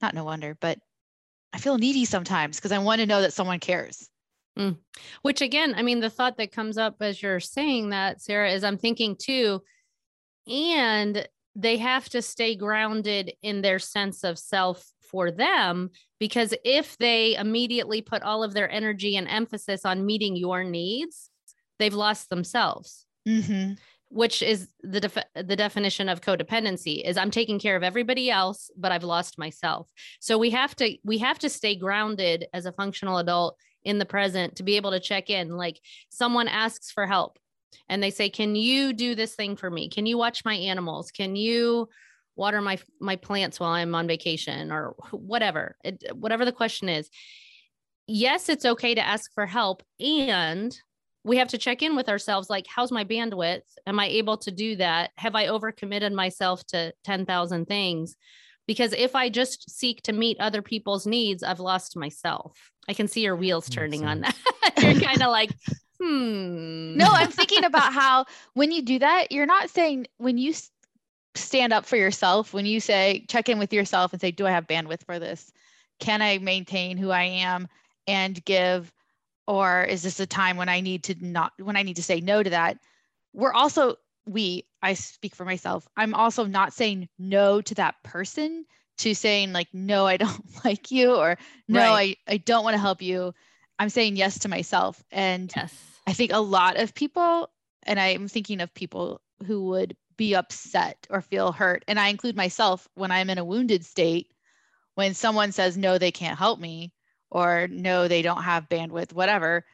not 0.00 0.14
no 0.14 0.24
wonder, 0.24 0.56
but 0.60 0.78
I 1.52 1.58
feel 1.58 1.78
needy 1.78 2.04
sometimes 2.04 2.56
because 2.56 2.72
I 2.72 2.78
want 2.78 3.00
to 3.00 3.06
know 3.06 3.22
that 3.22 3.32
someone 3.32 3.58
cares. 3.58 4.08
Mm. 4.58 4.76
Which 5.22 5.40
again, 5.40 5.74
I 5.76 5.82
mean, 5.82 6.00
the 6.00 6.10
thought 6.10 6.36
that 6.36 6.52
comes 6.52 6.76
up 6.76 6.96
as 7.00 7.22
you're 7.22 7.40
saying 7.40 7.90
that, 7.90 8.20
Sarah, 8.20 8.52
is 8.52 8.62
I'm 8.62 8.76
thinking 8.76 9.16
too, 9.18 9.62
and 10.46 11.26
they 11.54 11.76
have 11.78 12.08
to 12.10 12.22
stay 12.22 12.54
grounded 12.54 13.32
in 13.42 13.62
their 13.62 13.78
sense 13.78 14.24
of 14.24 14.38
self 14.38 14.90
for 15.00 15.30
them 15.30 15.90
because 16.18 16.54
if 16.64 16.96
they 16.98 17.36
immediately 17.36 18.00
put 18.00 18.22
all 18.22 18.42
of 18.42 18.54
their 18.54 18.70
energy 18.70 19.16
and 19.16 19.28
emphasis 19.28 19.84
on 19.84 20.06
meeting 20.06 20.36
your 20.36 20.64
needs, 20.64 21.30
they've 21.78 21.94
lost 21.94 22.30
themselves. 22.30 23.04
Mm-hmm. 23.28 23.74
Which 24.08 24.42
is 24.42 24.68
the 24.82 25.00
def- 25.00 25.24
the 25.34 25.56
definition 25.56 26.10
of 26.10 26.20
codependency 26.20 27.02
is 27.02 27.16
i'm 27.16 27.30
taking 27.30 27.58
care 27.58 27.76
of 27.76 27.82
everybody 27.82 28.30
else 28.30 28.70
but 28.76 28.92
i've 28.92 29.04
lost 29.04 29.38
myself. 29.38 29.88
So 30.20 30.36
we 30.36 30.50
have 30.50 30.76
to 30.76 30.96
we 31.02 31.18
have 31.18 31.38
to 31.38 31.48
stay 31.48 31.76
grounded 31.76 32.46
as 32.52 32.66
a 32.66 32.72
functional 32.72 33.18
adult 33.18 33.56
in 33.84 33.98
the 33.98 34.04
present 34.04 34.56
to 34.56 34.62
be 34.62 34.76
able 34.76 34.90
to 34.90 35.00
check 35.00 35.30
in. 35.30 35.56
Like 35.56 35.80
someone 36.10 36.48
asks 36.48 36.90
for 36.90 37.06
help 37.06 37.38
and 37.88 38.02
they 38.02 38.10
say 38.10 38.28
can 38.28 38.54
you 38.54 38.92
do 38.92 39.14
this 39.14 39.34
thing 39.34 39.56
for 39.56 39.70
me? 39.70 39.88
Can 39.88 40.06
you 40.06 40.18
watch 40.18 40.44
my 40.44 40.54
animals? 40.54 41.10
Can 41.10 41.36
you 41.36 41.88
water 42.36 42.60
my 42.60 42.78
my 43.00 43.16
plants 43.16 43.60
while 43.60 43.72
i'm 43.72 43.94
on 43.94 44.06
vacation? 44.06 44.72
or 44.72 44.94
whatever. 45.10 45.76
It, 45.84 46.04
whatever 46.14 46.44
the 46.44 46.52
question 46.52 46.88
is. 46.88 47.10
Yes 48.06 48.48
it's 48.48 48.64
okay 48.64 48.94
to 48.94 49.06
ask 49.06 49.32
for 49.34 49.46
help 49.46 49.82
and 50.00 50.76
we 51.24 51.36
have 51.36 51.48
to 51.48 51.58
check 51.58 51.82
in 51.82 51.94
with 51.94 52.08
ourselves 52.08 52.50
like 52.50 52.66
how's 52.66 52.92
my 52.92 53.04
bandwidth? 53.04 53.62
Am 53.86 54.00
i 54.00 54.06
able 54.06 54.38
to 54.38 54.50
do 54.50 54.76
that? 54.76 55.10
Have 55.16 55.34
i 55.34 55.46
overcommitted 55.46 56.12
myself 56.12 56.64
to 56.68 56.92
10,000 57.04 57.66
things? 57.66 58.16
Because 58.66 58.92
if 58.92 59.14
i 59.14 59.28
just 59.28 59.70
seek 59.70 60.02
to 60.02 60.12
meet 60.12 60.40
other 60.40 60.62
people's 60.62 61.06
needs 61.06 61.42
i've 61.42 61.60
lost 61.60 61.96
myself. 61.96 62.56
I 62.88 62.94
can 62.94 63.08
see 63.08 63.22
your 63.22 63.36
wheels 63.36 63.68
turning 63.68 64.04
on 64.04 64.22
that. 64.22 64.36
You're 64.82 65.00
kind 65.00 65.22
of 65.22 65.28
like 65.28 65.50
hmm. 66.02 66.96
No 66.96 67.06
i'm 67.08 67.30
thinking 67.30 67.64
about 67.64 67.92
how 67.92 68.26
when 68.54 68.72
you 68.72 68.82
do 68.82 68.98
that 68.98 69.32
you're 69.32 69.46
not 69.46 69.70
saying 69.70 70.06
when 70.18 70.38
you 70.38 70.54
stand 71.34 71.72
up 71.72 71.86
for 71.86 71.96
yourself 71.96 72.52
when 72.52 72.66
you 72.66 72.80
say 72.80 73.24
check 73.28 73.48
in 73.48 73.58
with 73.58 73.72
yourself 73.72 74.12
and 74.12 74.20
say 74.20 74.30
do 74.30 74.46
i 74.46 74.50
have 74.50 74.66
bandwidth 74.66 75.04
for 75.04 75.18
this? 75.18 75.52
Can 76.00 76.22
i 76.22 76.38
maintain 76.38 76.96
who 76.96 77.10
i 77.10 77.22
am 77.22 77.68
and 78.06 78.44
give 78.44 78.92
or 79.46 79.84
is 79.84 80.02
this 80.02 80.20
a 80.20 80.26
time 80.26 80.56
when 80.56 80.68
i 80.68 80.80
need 80.80 81.04
to 81.04 81.14
not 81.20 81.52
when 81.58 81.76
i 81.76 81.82
need 81.82 81.96
to 81.96 82.02
say 82.02 82.20
no 82.20 82.42
to 82.42 82.50
that? 82.50 82.78
We're 83.34 83.52
also 83.52 83.96
we 84.26 84.64
i 84.82 84.94
speak 84.94 85.34
for 85.34 85.44
myself 85.44 85.88
i'm 85.96 86.14
also 86.14 86.44
not 86.44 86.72
saying 86.72 87.08
no 87.18 87.60
to 87.60 87.74
that 87.74 87.94
person 88.02 88.64
to 88.98 89.14
saying 89.14 89.52
like 89.52 89.68
no 89.72 90.06
i 90.06 90.16
don't 90.16 90.40
like 90.64 90.90
you 90.90 91.14
or 91.14 91.36
no 91.68 91.80
right. 91.80 92.18
i 92.28 92.32
i 92.34 92.36
don't 92.36 92.64
want 92.64 92.74
to 92.74 92.80
help 92.80 93.02
you 93.02 93.34
i'm 93.82 93.88
saying 93.88 94.16
yes 94.16 94.38
to 94.40 94.48
myself. 94.48 95.02
And 95.10 95.52
yes. 95.54 95.74
i 96.06 96.12
think 96.12 96.32
a 96.32 96.38
lot 96.38 96.78
of 96.78 96.94
people 96.94 97.50
and 97.82 97.98
i'm 97.98 98.28
thinking 98.28 98.60
of 98.60 98.72
people 98.72 99.20
who 99.46 99.64
would 99.70 99.96
be 100.16 100.34
upset 100.34 101.04
or 101.10 101.20
feel 101.20 101.50
hurt. 101.50 101.84
And 101.88 101.98
i 101.98 102.08
include 102.08 102.36
myself 102.36 102.88
when 102.94 103.10
i'm 103.10 103.28
in 103.28 103.38
a 103.38 103.44
wounded 103.44 103.84
state 103.84 104.32
when 104.94 105.14
someone 105.14 105.52
says 105.52 105.76
no 105.76 105.98
they 105.98 106.12
can't 106.12 106.38
help 106.38 106.60
me 106.60 106.92
or 107.30 107.66
no 107.68 108.06
they 108.06 108.22
don't 108.22 108.44
have 108.44 108.68
bandwidth 108.68 109.12
whatever. 109.12 109.64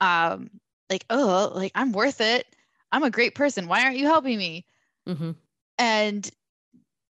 Um 0.00 0.50
like 0.90 1.06
oh 1.08 1.50
like 1.54 1.72
i'm 1.74 1.92
worth 1.92 2.20
it. 2.20 2.46
I'm 2.92 3.02
a 3.02 3.10
great 3.10 3.34
person. 3.34 3.66
Why 3.66 3.82
aren't 3.82 3.96
you 3.96 4.06
helping 4.06 4.38
me? 4.38 4.66
Mm-hmm. 5.08 5.32
and 5.78 6.30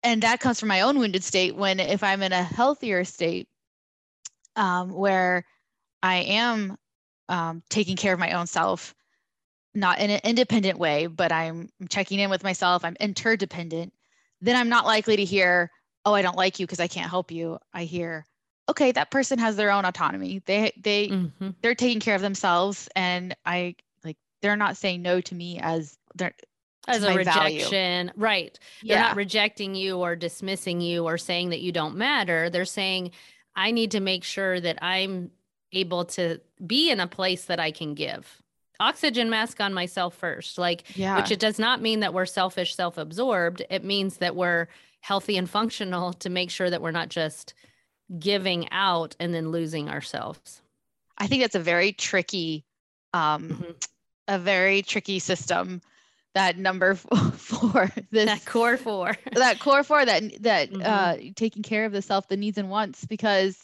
and 0.03 0.23
that 0.23 0.41
comes 0.41 0.59
from 0.59 0.67
my 0.67 0.81
own 0.81 0.99
wounded 0.99 1.23
state 1.23 1.55
when 1.55 1.79
if 1.79 2.03
i'm 2.03 2.21
in 2.21 2.33
a 2.33 2.43
healthier 2.43 3.05
state 3.05 3.47
um, 4.57 4.91
where 4.91 5.45
i 6.03 6.17
am 6.17 6.77
um, 7.29 7.61
taking 7.69 7.97
care 7.97 8.13
of 8.13 8.19
my 8.19 8.31
own 8.31 8.47
self 8.47 8.95
not 9.75 9.99
in 9.99 10.09
an 10.09 10.21
independent 10.23 10.79
way 10.79 11.07
but 11.07 11.31
i'm 11.31 11.69
checking 11.89 12.19
in 12.19 12.29
with 12.29 12.43
myself. 12.43 12.83
I'm 12.83 12.97
interdependent. 12.99 13.93
Then 14.41 14.55
i'm 14.55 14.69
not 14.69 14.85
likely 14.85 15.17
to 15.17 15.25
hear 15.25 15.71
oh 16.05 16.13
i 16.13 16.21
don't 16.21 16.37
like 16.37 16.59
you 16.59 16.65
because 16.65 16.79
i 16.79 16.87
can't 16.87 17.09
help 17.09 17.31
you. 17.31 17.59
I 17.73 17.83
hear 17.83 18.25
okay 18.69 18.91
that 18.91 19.11
person 19.11 19.39
has 19.39 19.55
their 19.55 19.71
own 19.71 19.85
autonomy. 19.85 20.41
They 20.45 20.71
they 20.77 21.07
mm-hmm. 21.09 21.49
they're 21.61 21.75
taking 21.75 21.99
care 21.99 22.15
of 22.15 22.21
themselves. 22.21 22.89
And 22.95 23.35
i 23.45 23.75
like 24.03 24.17
they're 24.41 24.57
not 24.57 24.77
saying 24.77 25.01
no 25.01 25.21
to 25.21 25.35
me 25.35 25.59
as 25.59 25.97
their 26.15 26.33
as 26.87 27.03
a 27.03 27.13
rejection 27.13 28.07
value. 28.07 28.13
right. 28.15 28.59
They're 28.81 28.97
yeah. 28.97 29.01
not 29.01 29.17
rejecting 29.17 29.75
you 29.75 29.97
or 29.97 30.15
dismissing 30.15 30.79
you 30.79 31.03
or 31.03 31.17
saying 31.17 31.49
that 31.49 31.59
you 31.59 31.73
don't 31.73 31.97
matter. 31.97 32.49
They're 32.49 32.65
saying 32.65 33.11
i 33.55 33.71
need 33.71 33.91
to 33.91 33.99
make 33.99 34.23
sure 34.23 34.59
that 34.59 34.77
i'm 34.81 35.31
able 35.71 36.05
to 36.05 36.39
be 36.65 36.89
in 36.89 36.99
a 36.99 37.07
place 37.07 37.45
that 37.45 37.59
i 37.59 37.71
can 37.71 37.93
give 37.93 38.41
oxygen 38.79 39.27
mask 39.27 39.59
on 39.59 39.73
myself 39.73 40.13
first. 40.13 40.59
Like, 40.59 40.83
Yeah. 40.95 41.17
which 41.17 41.31
it 41.31 41.39
does 41.39 41.57
not 41.57 41.81
mean 41.81 42.01
that 42.01 42.13
we're 42.13 42.27
selfish, 42.27 42.75
self 42.75 42.99
absorbed. 42.99 43.63
It 43.71 43.83
means 43.83 44.17
that 44.17 44.35
we're 44.35 44.67
healthy 45.01 45.35
and 45.35 45.49
functional 45.49 46.13
to 46.13 46.29
make 46.29 46.51
sure 46.51 46.69
that 46.69 46.79
we're 46.79 46.91
not 46.91 47.09
just 47.09 47.55
giving 48.19 48.71
out 48.71 49.15
and 49.19 49.33
then 49.33 49.49
losing 49.49 49.89
ourselves. 49.89 50.61
I 51.17 51.25
think 51.25 51.41
that's 51.41 51.55
a 51.55 51.59
very 51.59 51.91
tricky, 51.91 52.65
um, 53.13 53.49
Mhm. 53.49 53.83
a 54.27 54.37
very 54.37 54.83
tricky 54.83 55.17
system. 55.17 55.81
That 56.35 56.59
number 56.59 56.93
four, 57.33 57.91
this 58.11 58.25
That 58.27 58.45
core 58.45 58.77
four. 58.77 59.17
that 59.33 59.59
core 59.59 59.83
four, 59.83 60.05
that 60.05 60.43
that 60.43 60.69
Mhm. 60.69 60.85
uh, 60.85 61.33
taking 61.35 61.63
care 61.63 61.85
of 61.85 61.93
the 61.93 62.03
self, 62.03 62.27
the 62.27 62.37
needs 62.37 62.59
and 62.59 62.69
wants, 62.69 63.05
because 63.05 63.57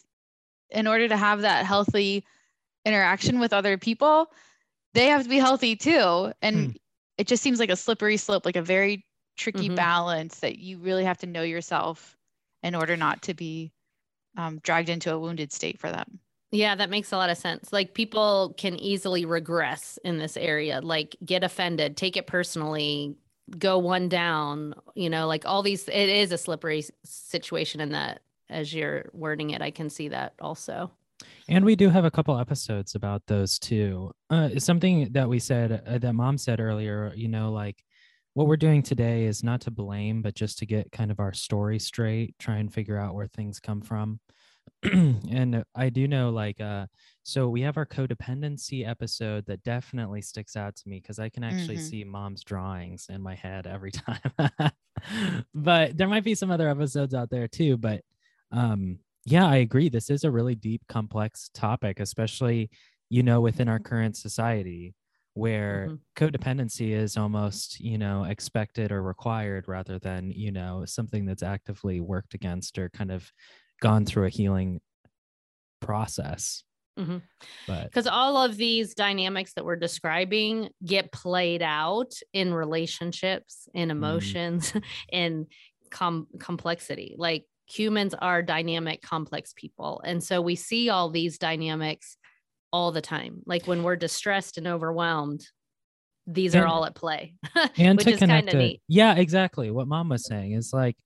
in 0.73 0.87
order 0.87 1.07
to 1.07 1.17
have 1.17 1.41
that 1.41 1.65
healthy 1.65 2.25
interaction 2.85 3.39
with 3.39 3.53
other 3.53 3.77
people, 3.77 4.31
they 4.93 5.07
have 5.07 5.23
to 5.23 5.29
be 5.29 5.39
healthy 5.39 5.75
too. 5.75 6.33
And 6.41 6.69
Hmm. 6.69 6.77
it 7.17 7.27
just 7.27 7.43
seems 7.43 7.59
like 7.59 7.69
a 7.71 7.75
slippery 7.75 8.17
slope, 8.17 8.45
like 8.45 8.55
a 8.55 8.61
very 8.61 9.05
tricky 9.37 9.69
Mhm. 9.69 9.75
balance 9.75 10.39
that 10.41 10.57
you 10.59 10.79
really 10.79 11.05
have 11.05 11.17
to 11.19 11.27
know 11.27 11.43
yourself 11.43 12.17
in 12.63 12.75
order 12.75 12.97
not 12.97 13.23
to 13.23 13.33
be 13.33 13.73
um, 14.37 14.59
dragged 14.59 14.89
into 14.89 15.13
a 15.13 15.19
wounded 15.19 15.51
state 15.51 15.79
for 15.79 15.91
them. 15.91 16.19
Yeah, 16.51 16.75
that 16.75 16.89
makes 16.91 17.11
a 17.11 17.17
lot 17.17 17.31
of 17.31 17.37
sense. 17.37 17.73
Like 17.73 17.95
people 17.95 18.53
can 18.57 18.75
easily 18.75 19.25
regress 19.25 19.97
in 20.03 20.19
this 20.19 20.37
area, 20.37 20.81
like 20.81 21.15
get 21.25 21.43
offended, 21.43 21.97
take 21.97 22.15
it 22.15 22.27
personally, 22.27 23.15
go 23.57 23.79
one 23.79 24.07
down, 24.07 24.75
you 24.93 25.09
know, 25.09 25.25
like 25.27 25.45
all 25.47 25.63
these 25.63 25.87
it 25.87 26.09
is 26.09 26.31
a 26.31 26.37
slippery 26.37 26.83
situation 27.03 27.81
in 27.81 27.89
that 27.89 28.21
as 28.49 28.73
you're 28.73 29.09
wording 29.13 29.51
it. 29.51 29.61
I 29.61 29.71
can 29.71 29.89
see 29.89 30.09
that 30.09 30.33
also. 30.39 30.91
And 31.47 31.63
we 31.63 31.75
do 31.75 31.89
have 31.89 32.05
a 32.05 32.11
couple 32.11 32.37
episodes 32.37 32.95
about 32.95 33.23
those 33.27 33.57
too. 33.59 34.11
Uh, 34.29 34.59
something 34.59 35.11
that 35.13 35.29
we 35.29 35.39
said, 35.39 35.83
uh, 35.87 35.97
that 35.99 36.13
mom 36.13 36.37
said 36.37 36.59
earlier, 36.59 37.13
you 37.15 37.27
know, 37.29 37.51
like 37.51 37.83
what 38.33 38.47
we're 38.47 38.57
doing 38.57 38.81
today 38.81 39.25
is 39.25 39.43
not 39.43 39.61
to 39.61 39.71
blame, 39.71 40.21
but 40.21 40.35
just 40.35 40.57
to 40.59 40.65
get 40.65 40.91
kind 40.91 41.11
of 41.11 41.19
our 41.19 41.31
story 41.33 41.79
straight, 41.79 42.37
try 42.39 42.57
and 42.57 42.73
figure 42.73 42.97
out 42.97 43.13
where 43.15 43.27
things 43.27 43.59
come 43.59 43.81
from. 43.81 44.19
and 44.83 45.63
I 45.75 45.89
do 45.89 46.07
know, 46.07 46.29
like, 46.31 46.59
uh, 46.59 46.87
so 47.23 47.47
we 47.47 47.61
have 47.61 47.77
our 47.77 47.85
codependency 47.85 48.85
episode 48.87 49.45
that 49.45 49.63
definitely 49.63 50.21
sticks 50.21 50.55
out 50.57 50.75
to 50.77 50.89
me 50.89 50.99
because 50.99 51.19
I 51.19 51.29
can 51.29 51.43
actually 51.43 51.77
Mhm. 51.77 51.89
see 51.89 52.03
mom's 52.03 52.43
drawings 52.43 53.07
in 53.09 53.21
my 53.21 53.35
head 53.35 53.65
every 53.67 53.91
time. 53.91 54.19
but 55.53 55.97
there 55.97 56.07
might 56.07 56.23
be 56.23 56.35
some 56.35 56.51
other 56.51 56.67
episodes 56.69 57.13
out 57.13 57.29
there 57.29 57.47
too. 57.47 57.77
But 57.77 58.01
um, 58.53 58.99
yeah, 59.25 59.47
I 59.47 59.57
agree. 59.57 59.89
This 59.89 60.09
is 60.09 60.23
a 60.25 60.31
really 60.31 60.55
deep, 60.55 60.83
complex 60.87 61.49
topic, 61.53 61.99
especially, 61.99 62.69
you 63.09 63.23
know, 63.23 63.41
within 63.41 63.69
our 63.69 63.79
current 63.79 64.17
society 64.17 64.95
where 65.35 65.93
Mhm. 65.93 66.03
codependency 66.15 66.91
is 66.91 67.17
almost, 67.17 67.79
you 67.79 67.97
know, 67.97 68.23
expected 68.25 68.91
or 68.91 69.01
required 69.03 69.67
rather 69.67 69.99
than, 69.99 70.31
you 70.31 70.51
know, 70.51 70.85
something 70.85 71.25
that's 71.25 71.43
actively 71.43 72.01
worked 72.01 72.35
against 72.35 72.77
or 72.77 72.89
kind 72.91 73.11
of 73.11 73.31
gone 73.81 74.05
through 74.05 74.25
a 74.25 74.29
healing 74.29 74.81
process. 75.81 76.63
Mhm. 76.97 77.23
But 77.67 77.91
Because 77.91 78.07
all 78.07 78.37
of 78.37 78.57
these 78.57 78.95
dynamics 78.95 79.53
that 79.55 79.65
we're 79.65 79.75
describing 79.77 80.69
get 80.85 81.11
played 81.11 81.61
out 81.63 82.13
in 82.33 82.53
relationships, 82.53 83.67
in 83.73 83.91
emotions, 83.91 84.73
in 85.11 85.47
com- 85.91 86.27
complexity. 86.39 87.15
Like 87.17 87.45
humans 87.77 88.13
are 88.15 88.41
dynamic, 88.43 89.01
complex 89.01 89.53
people. 89.55 90.01
And 90.05 90.23
so 90.23 90.41
we 90.41 90.55
see 90.55 90.89
all 90.89 91.09
these 91.09 91.37
dynamics 91.37 92.17
all 92.71 92.91
the 92.91 93.01
time. 93.01 93.41
Like 93.45 93.67
when 93.67 93.83
we're 93.83 93.95
distressed 93.95 94.57
and 94.57 94.67
overwhelmed, 94.67 95.47
these 96.27 96.55
are 96.55 96.65
all 96.65 96.85
at 96.85 96.95
play, 96.95 97.35
and 97.77 97.97
which 97.97 98.07
to 98.07 98.13
is 98.13 98.19
connect 98.19 98.47
kind 98.47 98.49
of 98.49 98.55
neat. 98.57 98.81
yeah, 98.87 99.15
exactly. 99.15 99.71
What 99.71 99.87
mom 99.87 100.09
was 100.09 100.25
saying 100.25 100.53
is 100.53 100.71
like, 100.73 100.97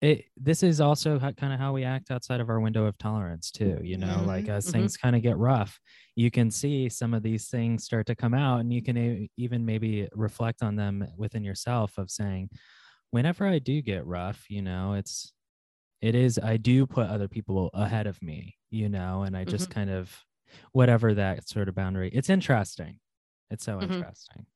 it. 0.00 0.26
This 0.36 0.62
is 0.62 0.80
also 0.80 1.18
kind 1.18 1.52
of 1.52 1.58
how 1.58 1.72
we 1.72 1.84
act 1.84 2.10
outside 2.10 2.40
of 2.40 2.50
our 2.50 2.60
window 2.60 2.84
of 2.84 2.98
tolerance 2.98 3.50
too. 3.50 3.80
You 3.82 3.96
know, 3.96 4.24
like 4.26 4.46
Mhm, 4.46 4.50
as 4.50 4.66
mhm. 4.66 4.72
things 4.72 4.96
kind 4.96 5.16
of 5.16 5.22
get 5.22 5.38
rough, 5.38 5.80
you 6.14 6.30
can 6.30 6.50
see 6.50 6.88
some 6.88 7.14
of 7.14 7.22
these 7.22 7.48
things 7.48 7.84
start 7.84 8.06
to 8.06 8.14
come 8.14 8.34
out, 8.34 8.60
and 8.60 8.72
you 8.72 8.82
can 8.82 8.96
e- 8.98 9.30
even 9.36 9.64
maybe 9.64 10.08
reflect 10.12 10.62
on 10.62 10.76
them 10.76 11.06
within 11.16 11.42
yourself 11.44 11.98
of 11.98 12.10
saying, 12.10 12.50
whenever 13.10 13.46
I 13.46 13.58
do 13.58 13.82
get 13.82 14.06
rough, 14.06 14.46
you 14.50 14.62
know, 14.62 14.94
it's 14.94 15.32
it 16.06 16.14
is 16.14 16.38
I 16.38 16.56
do 16.56 16.86
put 16.86 17.08
other 17.08 17.28
people 17.28 17.70
ahead 17.74 18.06
of 18.06 18.22
me, 18.22 18.56
you 18.70 18.88
know, 18.88 19.22
and 19.22 19.36
I 19.36 19.44
just 19.44 19.70
kind 19.70 19.90
of 19.90 20.24
whatever 20.72 21.14
that 21.14 21.48
sort 21.48 21.68
of 21.68 21.74
boundary. 21.74 22.10
It's 22.12 22.30
interesting. 22.30 23.00
It's 23.50 23.64
so 23.64 23.80
Mhm. 23.80 24.04
interesting. 24.04 24.46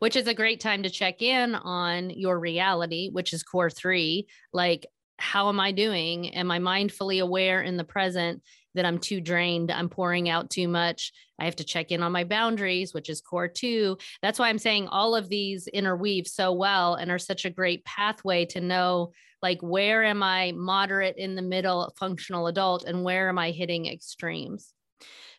which 0.00 0.16
is 0.16 0.26
a 0.26 0.34
great 0.34 0.60
time 0.60 0.82
to 0.82 0.90
check 0.90 1.22
in 1.22 1.54
on 1.54 2.10
your 2.10 2.38
reality, 2.38 3.08
which 3.10 3.32
is 3.32 3.42
core 3.42 3.70
three. 3.70 4.26
Like, 4.52 4.86
how 5.18 5.48
am 5.48 5.58
I 5.60 5.72
doing? 5.72 6.34
Am 6.34 6.50
I 6.50 6.58
mindfully 6.58 7.22
aware 7.22 7.62
in 7.62 7.76
the 7.78 7.84
present 7.84 8.42
that 8.76 8.86
I'm 8.86 8.98
too 8.98 9.20
drained? 9.20 9.70
I'm 9.70 9.88
pouring 9.88 10.28
out 10.28 10.50
too 10.50 10.68
much. 10.68 11.12
I 11.38 11.44
have 11.44 11.56
to 11.56 11.64
check 11.64 11.90
in 11.90 12.02
on 12.02 12.12
my 12.12 12.24
boundaries, 12.24 12.94
which 12.94 13.10
is 13.10 13.20
core 13.20 13.48
two. 13.48 13.98
That's 14.22 14.38
why 14.38 14.48
I'm 14.48 14.58
saying 14.58 14.88
all 14.88 15.14
of 15.14 15.28
these 15.28 15.66
interweave 15.68 16.26
so 16.26 16.52
well 16.52 16.94
and 16.94 17.10
are 17.10 17.18
such 17.18 17.44
a 17.44 17.50
great 17.50 17.84
pathway 17.84 18.46
to 18.46 18.60
know 18.60 19.12
like 19.42 19.60
where 19.60 20.02
am 20.02 20.22
I 20.22 20.52
moderate 20.52 21.16
in 21.16 21.34
the 21.34 21.42
middle 21.42 21.92
functional 21.98 22.46
adult 22.46 22.84
and 22.84 23.04
where 23.04 23.28
am 23.28 23.38
I 23.38 23.50
hitting 23.50 23.86
extremes. 23.86 24.72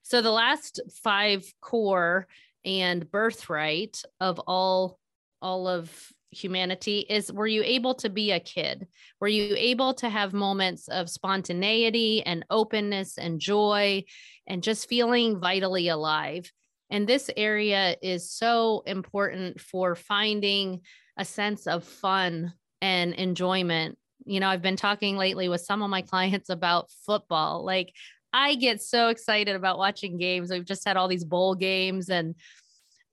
So 0.03 0.21
the 0.21 0.31
last 0.31 0.79
five 1.03 1.43
core 1.61 2.27
and 2.63 3.09
birthright 3.09 4.01
of 4.19 4.39
all 4.39 4.99
all 5.41 5.67
of 5.67 5.91
humanity 6.37 7.05
is 7.09 7.31
were 7.31 7.47
you 7.47 7.63
able 7.63 7.95
to 7.95 8.09
be 8.09 8.31
a 8.31 8.39
kid? 8.39 8.87
Were 9.19 9.27
you 9.27 9.55
able 9.57 9.93
to 9.95 10.09
have 10.09 10.33
moments 10.33 10.87
of 10.87 11.09
spontaneity 11.09 12.23
and 12.23 12.45
openness 12.49 13.17
and 13.17 13.39
joy 13.39 14.03
and 14.47 14.63
just 14.63 14.89
feeling 14.89 15.39
vitally 15.39 15.87
alive? 15.87 16.51
And 16.89 17.07
this 17.07 17.29
area 17.35 17.95
is 18.01 18.31
so 18.31 18.83
important 18.85 19.59
for 19.59 19.95
finding 19.95 20.81
a 21.17 21.25
sense 21.25 21.67
of 21.67 21.83
fun 21.83 22.53
and 22.81 23.13
enjoyment. 23.13 23.97
You 24.25 24.39
know 24.39 24.49
i've 24.49 24.61
been 24.61 24.75
talking 24.75 25.17
lately 25.17 25.49
with 25.49 25.61
some 25.61 25.81
of 25.81 25.89
my 25.89 26.01
clients 26.11 26.49
about 26.49 26.91
football. 27.05 27.65
Like 27.65 27.93
I 28.33 28.55
get 28.55 28.81
so 28.81 29.09
excited 29.09 29.55
about 29.55 29.77
watching 29.77 30.17
games. 30.17 30.51
We've 30.51 30.65
just 30.65 30.85
had 30.85 30.97
all 30.97 31.07
these 31.07 31.23
bowl 31.23 31.55
games 31.55 32.09
and 32.09 32.35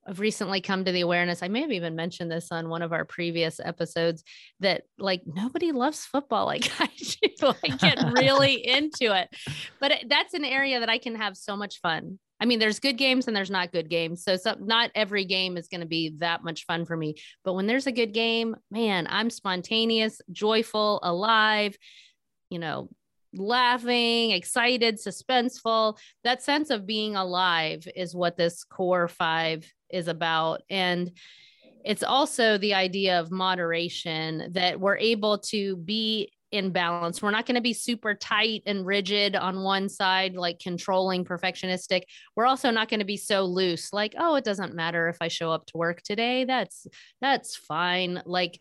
I've 0.07 0.21
recently 0.21 0.61
come 0.61 0.85
to 0.85 0.93
the 0.93 1.01
awareness. 1.01 1.43
I 1.43 1.49
may 1.49 1.63
have 1.63 1.73
even 1.73 1.97
mentioned 1.97 2.31
this 2.31 2.49
on 2.51 2.69
one 2.69 2.83
of 2.83 2.93
our 2.93 3.05
previous 3.05 3.59
episodes 3.59 4.23
that 4.61 4.83
like 4.99 5.23
nobody 5.27 5.73
loves 5.73 6.05
football 6.05 6.47
like 6.47 6.71
I 6.79 6.89
do. 6.97 7.53
I 7.63 7.69
get 7.69 8.03
really 8.15 8.55
into 8.67 9.17
it. 9.17 9.29
But 9.81 10.05
that's 10.09 10.35
an 10.35 10.45
area 10.45 10.81
that 10.81 10.91
I 10.91 10.99
can 10.99 11.17
have 11.17 11.37
so 11.37 11.57
much 11.57 11.81
fun. 11.81 12.19
I 12.41 12.47
mean, 12.47 12.59
there's 12.59 12.81
good 12.81 12.99
games 12.99 13.27
and 13.27 13.37
there's 13.37 13.51
not 13.51 13.73
good 13.73 13.89
games. 13.89 14.25
So 14.25 14.37
some, 14.37 14.67
not 14.67 14.91
every 14.95 15.25
game 15.25 15.57
is 15.57 15.69
going 15.69 15.81
to 15.81 15.87
be 15.87 16.17
that 16.19 16.43
much 16.45 16.67
fun 16.67 16.85
for 16.85 16.97
me. 16.97 17.15
But 17.45 17.55
when 17.55 17.67
there's 17.67 17.87
a 17.87 17.93
good 17.93 18.13
game, 18.13 18.57
man, 18.71 19.07
I'm 19.09 19.31
spontaneous, 19.31 20.21
joyful, 20.33 21.01
alive, 21.03 21.77
you 22.51 22.59
know, 22.59 22.91
laughing, 23.33 24.33
excited, 24.33 24.97
suspenseful. 24.97 25.99
That 26.25 26.43
sense 26.43 26.71
of 26.71 26.87
being 26.87 27.17
alive 27.17 27.87
is 27.95 28.15
what 28.15 28.37
this 28.37 28.65
core 28.65 29.09
five 29.09 29.71
is 29.95 30.09
about. 30.09 30.63
And 30.69 31.13
it's 31.85 32.03
also 32.03 32.59
the 32.59 32.75
idea 32.75 33.21
of 33.21 33.31
moderation 33.31 34.51
that 34.53 34.81
we're 34.81 34.99
able 34.99 35.39
to 35.39 35.77
be 35.77 36.33
in 36.51 36.71
balance. 36.71 37.21
We're 37.21 37.33
not 37.33 37.47
going 37.47 37.57
to 37.57 37.61
be 37.61 37.73
super 37.73 38.15
tight 38.15 38.63
and 38.65 38.87
rigid 38.87 39.35
on 39.35 39.63
one 39.63 39.89
side, 39.89 40.37
like 40.37 40.61
controlling, 40.61 41.25
perfectionistic. 41.25 42.03
We're 42.37 42.47
also 42.47 42.71
not 42.71 42.89
going 42.89 43.01
to 43.01 43.07
be 43.07 43.17
so 43.17 43.45
loose, 43.45 43.93
like, 43.93 44.15
oh, 44.17 44.37
it 44.37 44.45
doesn't 44.45 44.73
matter 44.73 45.09
if 45.09 45.17
I 45.21 45.29
show 45.29 45.51
up 45.51 45.67
to 45.67 45.77
work 45.77 46.01
today. 46.03 46.45
That's 46.45 46.87
that's 47.21 47.57
fine. 47.57 48.23
Like 48.25 48.61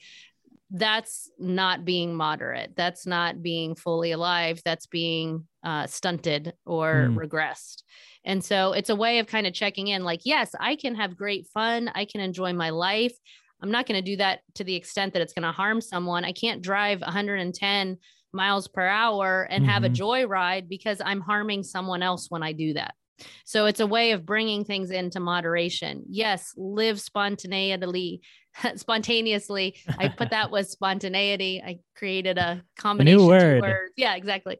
that's 0.74 1.30
not 1.40 1.86
being 1.86 2.16
moderate. 2.16 2.74
That's 2.76 3.06
not 3.06 3.42
being 3.44 3.76
fully 3.76 4.12
alive. 4.12 4.62
That's 4.66 4.88
being 4.88 5.48
uh, 5.64 5.88
stunted 5.88 6.54
or 6.66 7.14
Hmm. 7.14 7.18
regressed. 7.18 7.84
And 8.26 8.44
so 8.44 8.74
it's 8.74 8.90
a 8.90 8.96
way 8.96 9.20
of 9.20 9.28
kind 9.28 9.46
of 9.48 9.54
checking 9.54 9.88
in 9.88 10.04
like, 10.04 10.22
yes, 10.26 10.56
I 10.60 10.76
can 10.76 10.96
have 10.96 11.16
great 11.16 11.46
fun. 11.54 11.92
I 11.94 12.06
can 12.06 12.22
enjoy 12.22 12.54
my 12.54 12.72
life. 12.72 13.14
I'm 13.62 13.72
not 13.72 13.86
going 13.86 14.04
to 14.04 14.12
do 14.12 14.18
that 14.18 14.42
to 14.56 14.64
the 14.64 14.76
extent 14.76 15.14
that 15.14 15.22
it's 15.22 15.34
going 15.34 15.44
to 15.44 15.52
harm 15.52 15.80
someone. 15.80 16.26
I 16.26 16.34
can't 16.34 16.62
drive 16.62 17.02
110 17.02 17.98
miles 18.34 18.68
per 18.68 18.86
hour 18.86 19.44
and 19.50 19.64
have 19.66 19.84
a 19.84 19.90
Mhm. 19.90 19.92
joyride 19.92 20.68
because 20.68 21.00
I'm 21.06 21.22
harming 21.22 21.64
someone 21.64 22.02
else 22.02 22.26
when 22.30 22.44
I 22.44 22.52
do 22.52 22.74
that. 22.74 22.96
So 23.45 23.65
it's 23.65 23.80
a 23.80 23.88
way 23.88 24.12
of 24.12 24.26
bringing 24.26 24.63
things 24.65 24.91
into 24.91 25.19
moderation. 25.19 26.04
Yes, 26.08 26.54
live 26.58 26.99
spontaneously, 26.99 28.21
spontaneously. 28.76 29.76
I 29.97 30.08
put 30.10 30.32
that 30.32 30.52
with 30.52 30.69
spontaneity. 30.69 31.62
I 31.65 31.80
created 31.95 32.38
a 32.38 32.63
combination 32.78 33.19
of 33.19 33.26
two 33.26 33.28
word. 33.28 33.62
words. 33.62 33.93
Yeah, 33.95 34.15
exactly. 34.15 34.60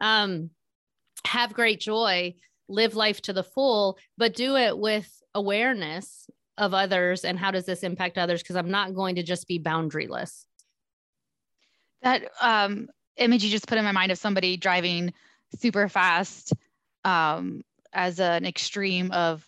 Um, 0.00 0.50
have 1.26 1.54
great 1.54 1.80
joy, 1.80 2.34
live 2.68 2.94
life 2.94 3.22
to 3.22 3.32
the 3.32 3.44
full, 3.44 3.98
but 4.18 4.34
do 4.34 4.56
it 4.56 4.76
with 4.76 5.10
awareness 5.34 6.28
of 6.56 6.74
others 6.74 7.24
and 7.24 7.38
how 7.38 7.50
does 7.50 7.66
this 7.66 7.82
impact 7.82 8.18
others? 8.18 8.42
Because 8.42 8.56
I'm 8.56 8.70
not 8.70 8.94
going 8.94 9.16
to 9.16 9.22
just 9.22 9.48
be 9.48 9.58
boundaryless. 9.58 10.44
That 12.02 12.30
um, 12.40 12.88
image 13.16 13.42
you 13.42 13.50
just 13.50 13.66
put 13.66 13.78
in 13.78 13.84
my 13.84 13.92
mind 13.92 14.12
of 14.12 14.18
somebody 14.18 14.56
driving 14.56 15.12
super 15.58 15.88
fast 15.88 16.52
um, 17.04 17.62
as 17.94 18.20
an 18.20 18.44
extreme 18.44 19.10
of, 19.12 19.44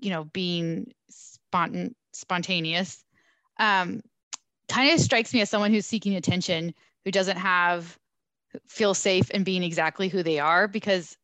you 0.00 0.10
know, 0.10 0.24
being 0.24 0.92
spontan- 1.08 1.94
spontaneous 2.12 3.04
um, 3.58 4.02
kind 4.68 4.92
of 4.92 5.00
strikes 5.00 5.34
me 5.34 5.40
as 5.40 5.50
someone 5.50 5.72
who's 5.72 5.86
seeking 5.86 6.16
attention, 6.16 6.74
who 7.04 7.10
doesn't 7.10 7.36
have 7.36 7.98
feel 8.66 8.94
safe 8.94 9.30
in 9.30 9.44
being 9.44 9.62
exactly 9.62 10.08
who 10.08 10.22
they 10.22 10.38
are, 10.38 10.68
because 10.68 11.16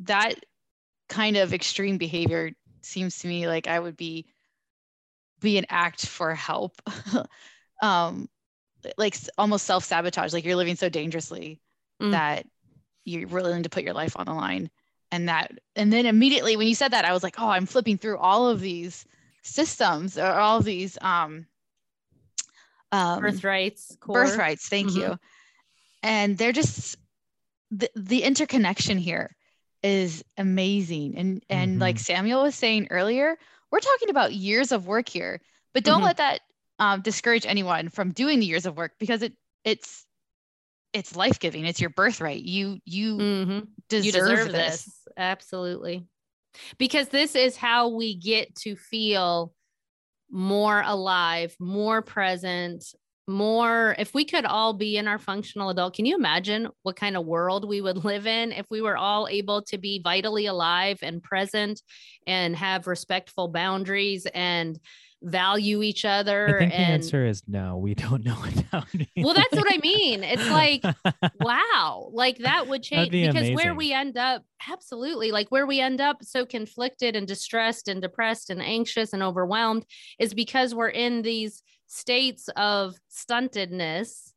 that 0.00 0.34
kind 1.08 1.36
of 1.36 1.52
extreme 1.52 1.98
behavior 1.98 2.52
seems 2.82 3.18
to 3.18 3.28
me 3.28 3.46
like 3.46 3.66
I 3.66 3.78
would 3.78 3.96
be 3.96 4.26
be 5.40 5.58
an 5.58 5.66
act 5.68 6.06
for 6.06 6.34
help. 6.34 6.80
um, 7.82 8.28
like 8.96 9.16
almost 9.38 9.66
self-sabotage, 9.66 10.32
like 10.32 10.44
you're 10.44 10.56
living 10.56 10.76
so 10.76 10.88
dangerously 10.88 11.60
mm. 12.00 12.10
that 12.12 12.46
you're 13.04 13.28
willing 13.28 13.62
to 13.62 13.68
put 13.68 13.84
your 13.84 13.94
life 13.94 14.16
on 14.16 14.26
the 14.26 14.32
line. 14.32 14.70
And 15.12 15.28
that, 15.28 15.52
and 15.74 15.92
then 15.92 16.06
immediately 16.06 16.56
when 16.56 16.68
you 16.68 16.74
said 16.74 16.92
that, 16.92 17.04
I 17.04 17.12
was 17.12 17.22
like, 17.22 17.34
oh, 17.38 17.48
I'm 17.48 17.66
flipping 17.66 17.98
through 17.98 18.18
all 18.18 18.48
of 18.48 18.60
these 18.60 19.04
systems 19.42 20.18
or 20.18 20.26
all 20.26 20.58
of 20.58 20.64
these 20.64 20.98
um, 21.00 21.46
um 22.92 23.20
birthrights 23.20 23.96
core. 24.00 24.24
birthrights 24.24 24.68
thank 24.68 24.88
mm-hmm. 24.90 25.12
you 25.12 25.18
and 26.02 26.36
they're 26.36 26.52
just 26.52 26.96
the, 27.70 27.88
the 27.94 28.22
interconnection 28.22 28.98
here 28.98 29.34
is 29.82 30.24
amazing 30.36 31.16
and 31.16 31.42
and 31.48 31.72
mm-hmm. 31.72 31.80
like 31.80 31.98
samuel 31.98 32.42
was 32.42 32.54
saying 32.54 32.88
earlier 32.90 33.36
we're 33.70 33.80
talking 33.80 34.10
about 34.10 34.32
years 34.32 34.72
of 34.72 34.86
work 34.86 35.08
here 35.08 35.40
but 35.72 35.84
don't 35.84 35.98
mm-hmm. 35.98 36.06
let 36.06 36.16
that 36.18 36.40
um, 36.78 37.02
discourage 37.02 37.46
anyone 37.46 37.90
from 37.90 38.10
doing 38.12 38.40
the 38.40 38.46
years 38.46 38.66
of 38.66 38.76
work 38.76 38.92
because 38.98 39.22
it 39.22 39.34
it's 39.64 40.04
it's 40.92 41.14
life-giving 41.14 41.64
it's 41.64 41.80
your 41.80 41.90
birthright 41.90 42.42
you 42.42 42.78
you 42.84 43.16
mm-hmm. 43.16 43.58
deserve, 43.88 44.04
you 44.04 44.12
deserve 44.12 44.52
this. 44.52 44.84
this 44.84 44.99
absolutely. 45.16 46.06
Because 46.78 47.08
this 47.08 47.34
is 47.34 47.56
how 47.56 47.88
we 47.88 48.14
get 48.16 48.54
to 48.56 48.76
feel 48.76 49.52
more 50.30 50.82
alive, 50.84 51.54
more 51.58 52.02
present, 52.02 52.84
more 53.30 53.94
if 53.98 54.12
we 54.12 54.24
could 54.24 54.44
all 54.44 54.72
be 54.72 54.96
in 54.96 55.06
our 55.06 55.18
functional 55.18 55.70
adult 55.70 55.94
can 55.94 56.04
you 56.04 56.16
imagine 56.16 56.68
what 56.82 56.96
kind 56.96 57.16
of 57.16 57.24
world 57.24 57.66
we 57.66 57.80
would 57.80 58.04
live 58.04 58.26
in 58.26 58.50
if 58.50 58.66
we 58.70 58.82
were 58.82 58.96
all 58.96 59.28
able 59.28 59.62
to 59.62 59.78
be 59.78 60.00
vitally 60.02 60.46
alive 60.46 60.98
and 61.02 61.22
present 61.22 61.80
and 62.26 62.56
have 62.56 62.88
respectful 62.88 63.46
boundaries 63.46 64.26
and 64.34 64.78
value 65.22 65.82
each 65.82 66.04
other? 66.04 66.48
I 66.48 66.58
think 66.60 66.72
and... 66.72 66.80
the 66.80 66.92
answer 66.94 67.26
is 67.26 67.42
no. 67.46 67.76
We 67.76 67.94
don't 67.94 68.24
know 68.72 68.84
Well, 69.16 69.34
that's 69.34 69.52
what 69.52 69.72
I 69.72 69.78
mean. 69.78 70.24
It's 70.24 70.48
like, 70.48 70.82
wow, 71.40 72.10
like 72.12 72.38
that 72.38 72.68
would 72.68 72.82
change 72.82 73.10
be 73.10 73.26
because 73.26 73.48
amazing. 73.48 73.56
where 73.56 73.74
we 73.74 73.92
end 73.92 74.16
up, 74.16 74.44
absolutely, 74.68 75.30
like 75.30 75.48
where 75.50 75.66
we 75.66 75.80
end 75.80 76.00
up 76.00 76.18
so 76.22 76.46
conflicted 76.46 77.16
and 77.16 77.26
distressed 77.26 77.88
and 77.88 78.00
depressed 78.02 78.50
and 78.50 78.62
anxious 78.62 79.12
and 79.12 79.22
overwhelmed 79.22 79.84
is 80.18 80.34
because 80.34 80.74
we're 80.74 80.88
in 80.88 81.22
these 81.22 81.62
states 81.86 82.48
of 82.56 82.94
stuntedness 83.10 84.32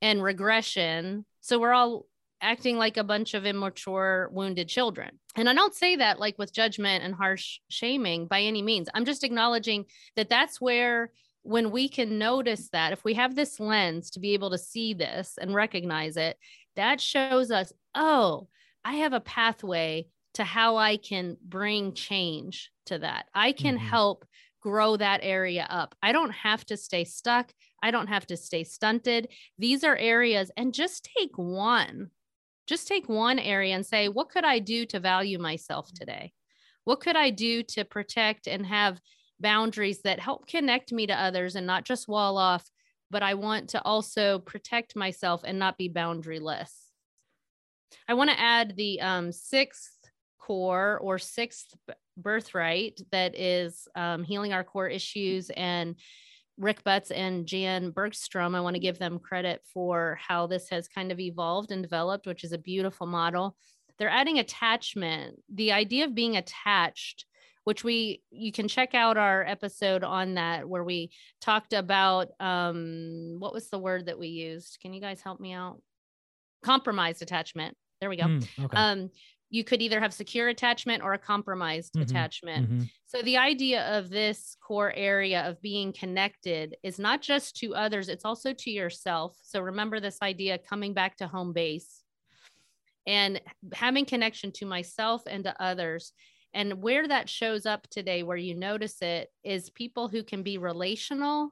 and 0.00 0.22
regression. 0.22 1.24
So 1.40 1.58
we're 1.58 1.72
all 1.72 2.06
acting 2.42 2.76
like 2.76 2.96
a 2.96 3.04
bunch 3.04 3.34
of 3.34 3.46
immature, 3.46 4.28
wounded 4.32 4.68
children. 4.68 5.18
And 5.36 5.48
I 5.48 5.54
don't 5.54 5.74
say 5.74 5.96
that 5.96 6.20
like 6.20 6.38
with 6.38 6.52
judgment 6.52 7.04
and 7.04 7.14
harsh 7.14 7.60
shaming 7.70 8.26
by 8.26 8.42
any 8.42 8.60
means. 8.60 8.88
I'm 8.92 9.04
just 9.04 9.24
acknowledging 9.24 9.86
that 10.16 10.28
that's 10.28 10.60
where, 10.60 11.12
when 11.44 11.70
we 11.70 11.88
can 11.88 12.18
notice 12.18 12.68
that, 12.68 12.92
if 12.92 13.04
we 13.04 13.14
have 13.14 13.34
this 13.34 13.58
lens 13.58 14.10
to 14.10 14.20
be 14.20 14.34
able 14.34 14.50
to 14.50 14.58
see 14.58 14.94
this 14.94 15.38
and 15.40 15.54
recognize 15.54 16.16
it, 16.16 16.36
that 16.76 17.00
shows 17.00 17.50
us, 17.50 17.72
oh, 17.94 18.48
I 18.84 18.94
have 18.94 19.12
a 19.12 19.20
pathway 19.20 20.06
to 20.34 20.44
how 20.44 20.76
I 20.76 20.96
can 20.96 21.36
bring 21.42 21.94
change 21.94 22.70
to 22.86 22.98
that. 22.98 23.26
I 23.34 23.52
can 23.52 23.76
mm-hmm. 23.76 23.86
help 23.86 24.24
grow 24.60 24.96
that 24.96 25.20
area 25.22 25.66
up. 25.68 25.94
I 26.02 26.12
don't 26.12 26.30
have 26.30 26.64
to 26.66 26.76
stay 26.76 27.04
stuck. 27.04 27.52
I 27.82 27.90
don't 27.90 28.06
have 28.06 28.26
to 28.28 28.36
stay 28.36 28.62
stunted. 28.62 29.28
These 29.58 29.82
are 29.82 29.96
areas, 29.96 30.50
and 30.56 30.72
just 30.72 31.08
take 31.18 31.36
one 31.36 32.10
just 32.72 32.88
take 32.88 33.06
one 33.06 33.38
area 33.38 33.74
and 33.74 33.84
say, 33.84 34.08
what 34.08 34.30
could 34.30 34.44
I 34.44 34.58
do 34.58 34.86
to 34.86 34.98
value 34.98 35.38
myself 35.38 35.90
mm. 35.90 35.98
today? 35.98 36.32
What 36.84 37.00
could 37.00 37.16
I 37.16 37.28
do 37.28 37.62
to 37.74 37.84
protect 37.84 38.48
and 38.48 38.64
have 38.64 38.98
boundaries 39.38 40.00
that 40.02 40.20
help 40.20 40.48
connect 40.48 40.90
me 40.90 41.06
to 41.06 41.20
others 41.20 41.54
and 41.54 41.66
not 41.66 41.84
just 41.84 42.08
wall 42.08 42.38
off, 42.38 42.64
but 43.10 43.22
I 43.22 43.34
want 43.34 43.70
to 43.70 43.82
also 43.82 44.38
protect 44.38 44.96
myself 44.96 45.42
and 45.44 45.58
not 45.58 45.76
be 45.76 45.90
boundaryless. 45.90 46.70
I 48.08 48.14
want 48.14 48.30
to 48.30 48.40
add 48.40 48.74
the 48.74 49.02
um, 49.02 49.32
sixth 49.32 49.98
core 50.38 50.98
or 51.02 51.18
sixth 51.18 51.74
birthright 52.16 53.02
that 53.10 53.38
is 53.38 53.86
um, 53.94 54.24
healing 54.24 54.54
our 54.54 54.64
core 54.64 54.88
issues 54.88 55.50
and 55.50 55.96
Rick 56.62 56.84
Butts 56.84 57.10
and 57.10 57.44
Jan 57.44 57.90
Bergstrom, 57.90 58.54
I 58.54 58.60
want 58.60 58.74
to 58.74 58.80
give 58.80 58.98
them 58.98 59.18
credit 59.18 59.62
for 59.64 60.18
how 60.26 60.46
this 60.46 60.68
has 60.70 60.86
kind 60.88 61.10
of 61.10 61.18
evolved 61.18 61.72
and 61.72 61.82
developed, 61.82 62.26
which 62.26 62.44
is 62.44 62.52
a 62.52 62.58
beautiful 62.58 63.06
model. 63.06 63.56
They're 63.98 64.08
adding 64.08 64.38
attachment, 64.38 65.42
the 65.52 65.72
idea 65.72 66.04
of 66.04 66.14
being 66.14 66.36
attached, 66.36 67.26
which 67.64 67.84
we 67.84 68.22
you 68.30 68.52
can 68.52 68.68
check 68.68 68.94
out 68.94 69.16
our 69.16 69.44
episode 69.44 70.02
on 70.02 70.34
that 70.34 70.68
where 70.68 70.82
we 70.82 71.10
talked 71.40 71.72
about 71.72 72.28
um 72.40 73.36
what 73.38 73.52
was 73.52 73.68
the 73.68 73.78
word 73.78 74.06
that 74.06 74.18
we 74.18 74.28
used? 74.28 74.78
Can 74.80 74.94
you 74.94 75.00
guys 75.00 75.20
help 75.20 75.40
me 75.40 75.52
out? 75.52 75.80
Compromised 76.62 77.22
attachment. 77.22 77.76
There 78.00 78.10
we 78.10 78.16
go. 78.16 78.24
Mm, 78.24 78.48
okay. 78.64 78.76
Um, 78.76 79.10
you 79.52 79.62
could 79.64 79.82
either 79.82 80.00
have 80.00 80.14
secure 80.14 80.48
attachment 80.48 81.02
or 81.02 81.12
a 81.12 81.18
compromised 81.18 81.92
mm-hmm, 81.92 82.04
attachment. 82.04 82.70
Mm-hmm. 82.70 82.82
So 83.06 83.20
the 83.20 83.36
idea 83.36 83.98
of 83.98 84.08
this 84.08 84.56
core 84.66 84.94
area 84.96 85.46
of 85.46 85.60
being 85.60 85.92
connected 85.92 86.74
is 86.82 86.98
not 86.98 87.20
just 87.20 87.56
to 87.56 87.74
others, 87.74 88.08
it's 88.08 88.24
also 88.24 88.54
to 88.54 88.70
yourself. 88.70 89.36
So 89.42 89.60
remember 89.60 90.00
this 90.00 90.22
idea 90.22 90.56
coming 90.56 90.94
back 90.94 91.18
to 91.18 91.28
home 91.28 91.52
base 91.52 92.02
and 93.06 93.42
having 93.74 94.06
connection 94.06 94.52
to 94.52 94.64
myself 94.64 95.22
and 95.26 95.44
to 95.44 95.62
others. 95.62 96.14
And 96.54 96.82
where 96.82 97.06
that 97.06 97.28
shows 97.28 97.66
up 97.66 97.86
today, 97.90 98.22
where 98.22 98.38
you 98.38 98.54
notice 98.54 99.02
it, 99.02 99.28
is 99.44 99.68
people 99.68 100.08
who 100.08 100.22
can 100.22 100.42
be 100.42 100.56
relational 100.56 101.50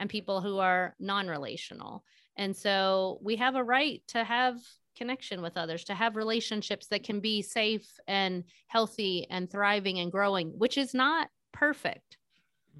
and 0.00 0.10
people 0.10 0.40
who 0.40 0.58
are 0.58 0.96
non 0.98 1.28
relational. 1.28 2.02
And 2.36 2.56
so 2.56 3.20
we 3.22 3.36
have 3.36 3.54
a 3.54 3.62
right 3.62 4.02
to 4.08 4.24
have 4.24 4.56
connection 4.96 5.42
with 5.42 5.56
others, 5.56 5.84
to 5.84 5.94
have 5.94 6.16
relationships 6.16 6.86
that 6.88 7.04
can 7.04 7.20
be 7.20 7.42
safe 7.42 7.86
and 8.06 8.44
healthy 8.68 9.26
and 9.30 9.50
thriving 9.50 9.98
and 9.98 10.12
growing, 10.12 10.48
which 10.58 10.78
is 10.78 10.94
not 10.94 11.28
perfect. 11.52 12.16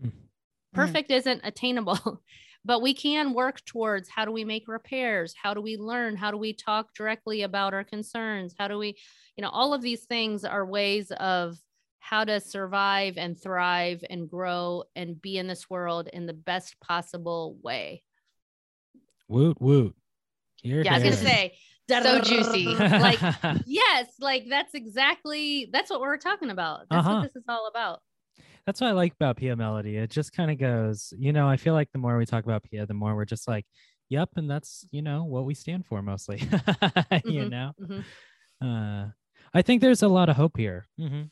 Mm. 0.04 0.12
Perfect 0.72 1.10
mm. 1.10 1.16
isn't 1.16 1.40
attainable, 1.44 2.22
but 2.64 2.82
we 2.82 2.94
can 2.94 3.32
work 3.32 3.64
towards 3.64 4.08
how 4.08 4.24
do 4.24 4.32
we 4.32 4.44
make 4.44 4.68
repairs? 4.68 5.34
How 5.40 5.54
do 5.54 5.60
we 5.60 5.76
learn? 5.76 6.16
How 6.16 6.30
do 6.30 6.36
we 6.36 6.52
talk 6.52 6.94
directly 6.94 7.42
about 7.42 7.74
our 7.74 7.84
concerns? 7.84 8.54
How 8.58 8.68
do 8.68 8.78
we, 8.78 8.96
you 9.36 9.42
know, 9.42 9.50
all 9.50 9.74
of 9.74 9.82
these 9.82 10.04
things 10.04 10.44
are 10.44 10.64
ways 10.66 11.10
of 11.12 11.56
how 12.00 12.24
to 12.24 12.40
survive 12.40 13.16
and 13.18 13.40
thrive 13.40 14.02
and 14.10 14.28
grow 14.28 14.82
and 14.96 15.20
be 15.20 15.38
in 15.38 15.46
this 15.46 15.70
world 15.70 16.08
in 16.12 16.26
the 16.26 16.32
best 16.32 16.80
possible 16.80 17.56
way. 17.62 18.02
Woot 19.28 19.60
woot. 19.60 19.94
Here, 20.56 20.82
yeah, 20.82 20.94
I 20.94 20.94
was 20.94 21.04
gonna 21.04 21.16
say 21.16 21.54
so 21.90 22.20
juicy. 22.20 22.66
like, 22.76 23.18
yes, 23.66 24.06
like 24.20 24.46
that's 24.48 24.74
exactly 24.74 25.68
that's 25.72 25.90
what 25.90 26.00
we're 26.00 26.16
talking 26.16 26.50
about. 26.50 26.80
That's 26.90 27.06
uh-huh. 27.06 27.14
what 27.16 27.22
this 27.22 27.36
is 27.36 27.44
all 27.48 27.68
about. 27.68 28.00
That's 28.66 28.80
what 28.80 28.88
I 28.88 28.92
like 28.92 29.14
about 29.14 29.36
Pia 29.36 29.56
Mellody. 29.56 29.96
It 29.96 30.10
just 30.10 30.32
kind 30.32 30.50
of 30.50 30.58
goes, 30.58 31.12
you 31.18 31.32
know, 31.32 31.48
I 31.48 31.56
feel 31.56 31.74
like 31.74 31.90
the 31.92 31.98
more 31.98 32.16
we 32.18 32.26
talk 32.26 32.44
about 32.44 32.62
Pia, 32.62 32.86
the 32.86 32.94
more 32.94 33.16
we're 33.16 33.24
just 33.24 33.48
like, 33.48 33.64
yep, 34.08 34.28
and 34.36 34.50
that's, 34.50 34.84
you 34.90 35.02
know, 35.02 35.24
what 35.24 35.44
we 35.44 35.54
stand 35.54 35.86
for 35.86 36.02
mostly. 36.02 36.38
mm-hmm, 36.38 37.28
you 37.28 37.48
know? 37.48 37.72
Mm-hmm. 37.80 38.66
Uh 38.66 39.08
I 39.52 39.62
think 39.62 39.80
there's 39.80 40.02
a 40.02 40.08
lot 40.08 40.28
of 40.28 40.36
hope 40.36 40.56
here. 40.56 40.86
Mm-hmm. 41.00 41.22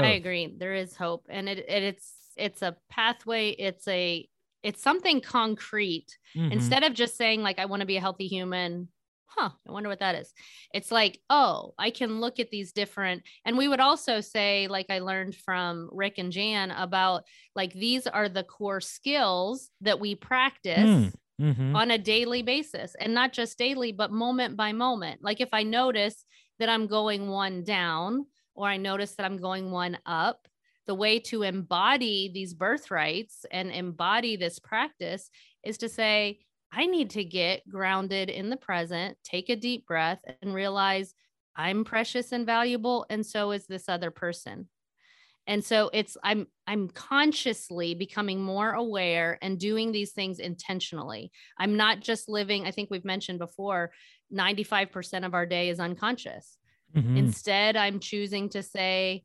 I 0.00 0.12
agree. 0.12 0.54
There 0.56 0.72
is 0.72 0.96
hope. 0.96 1.26
And 1.28 1.48
it, 1.48 1.58
it 1.58 1.82
it's 1.82 2.12
it's 2.36 2.62
a 2.62 2.76
pathway, 2.88 3.50
it's 3.50 3.86
a 3.88 4.26
it's 4.62 4.82
something 4.82 5.20
concrete 5.20 6.18
mm-hmm. 6.36 6.52
instead 6.52 6.82
of 6.84 6.94
just 6.94 7.16
saying 7.16 7.42
like 7.42 7.58
i 7.58 7.64
want 7.64 7.80
to 7.80 7.86
be 7.86 7.96
a 7.96 8.00
healthy 8.00 8.26
human 8.26 8.88
huh, 9.36 9.50
I 9.68 9.72
wonder 9.72 9.88
what 9.88 10.00
that 10.00 10.14
is. 10.14 10.32
It's 10.74 10.90
like, 10.90 11.20
oh, 11.30 11.74
I 11.78 11.90
can 11.90 12.20
look 12.20 12.40
at 12.40 12.50
these 12.50 12.72
different, 12.72 13.22
and 13.44 13.56
we 13.56 13.68
would 13.68 13.80
also 13.80 14.20
say, 14.20 14.66
like 14.68 14.86
I 14.90 14.98
learned 14.98 15.36
from 15.36 15.88
Rick 15.92 16.18
and 16.18 16.32
Jan 16.32 16.70
about 16.70 17.24
like 17.54 17.72
these 17.72 18.06
are 18.06 18.28
the 18.28 18.44
core 18.44 18.80
skills 18.80 19.70
that 19.80 20.00
we 20.00 20.14
practice. 20.14 20.78
Mm. 20.78 21.12
Mm-hmm. 21.40 21.74
On 21.74 21.90
a 21.90 21.96
daily 21.96 22.42
basis, 22.42 22.94
and 23.00 23.14
not 23.14 23.32
just 23.32 23.56
daily, 23.56 23.92
but 23.92 24.12
moment 24.12 24.58
by 24.58 24.72
moment. 24.72 25.20
Like 25.22 25.40
if 25.40 25.48
I 25.54 25.62
notice 25.62 26.22
that 26.58 26.68
I'm 26.68 26.86
going 26.86 27.30
one 27.30 27.64
down, 27.64 28.26
or 28.54 28.68
I 28.68 28.76
notice 28.76 29.14
that 29.14 29.24
I'm 29.24 29.38
going 29.38 29.70
one 29.70 29.96
up, 30.04 30.46
the 30.86 30.94
way 30.94 31.18
to 31.18 31.42
embody 31.42 32.30
these 32.34 32.52
birthrights 32.52 33.46
and 33.50 33.70
embody 33.70 34.36
this 34.36 34.58
practice 34.58 35.30
is 35.64 35.78
to 35.78 35.88
say, 35.88 36.40
I 36.72 36.86
need 36.86 37.10
to 37.10 37.24
get 37.24 37.68
grounded 37.68 38.30
in 38.30 38.48
the 38.48 38.56
present, 38.56 39.18
take 39.24 39.48
a 39.48 39.56
deep 39.56 39.86
breath, 39.86 40.20
and 40.42 40.54
realize 40.54 41.14
I'm 41.56 41.84
precious 41.84 42.32
and 42.32 42.46
valuable, 42.46 43.06
and 43.10 43.26
so 43.26 43.50
is 43.50 43.66
this 43.66 43.88
other 43.88 44.10
person. 44.10 44.68
And 45.46 45.64
so 45.64 45.90
it's 45.92 46.16
I'm 46.22 46.46
I'm 46.66 46.88
consciously 46.88 47.94
becoming 47.94 48.40
more 48.40 48.70
aware 48.70 49.36
and 49.42 49.58
doing 49.58 49.90
these 49.90 50.12
things 50.12 50.38
intentionally. 50.38 51.32
I'm 51.58 51.76
not 51.76 52.00
just 52.00 52.28
living, 52.28 52.66
I 52.66 52.70
think 52.70 52.88
we've 52.90 53.04
mentioned 53.04 53.40
before, 53.40 53.90
95% 54.32 55.26
of 55.26 55.34
our 55.34 55.46
day 55.46 55.70
is 55.70 55.80
unconscious. 55.80 56.56
Mm-hmm. 56.94 57.16
Instead, 57.16 57.76
I'm 57.76 57.98
choosing 57.98 58.48
to 58.50 58.62
say, 58.62 59.24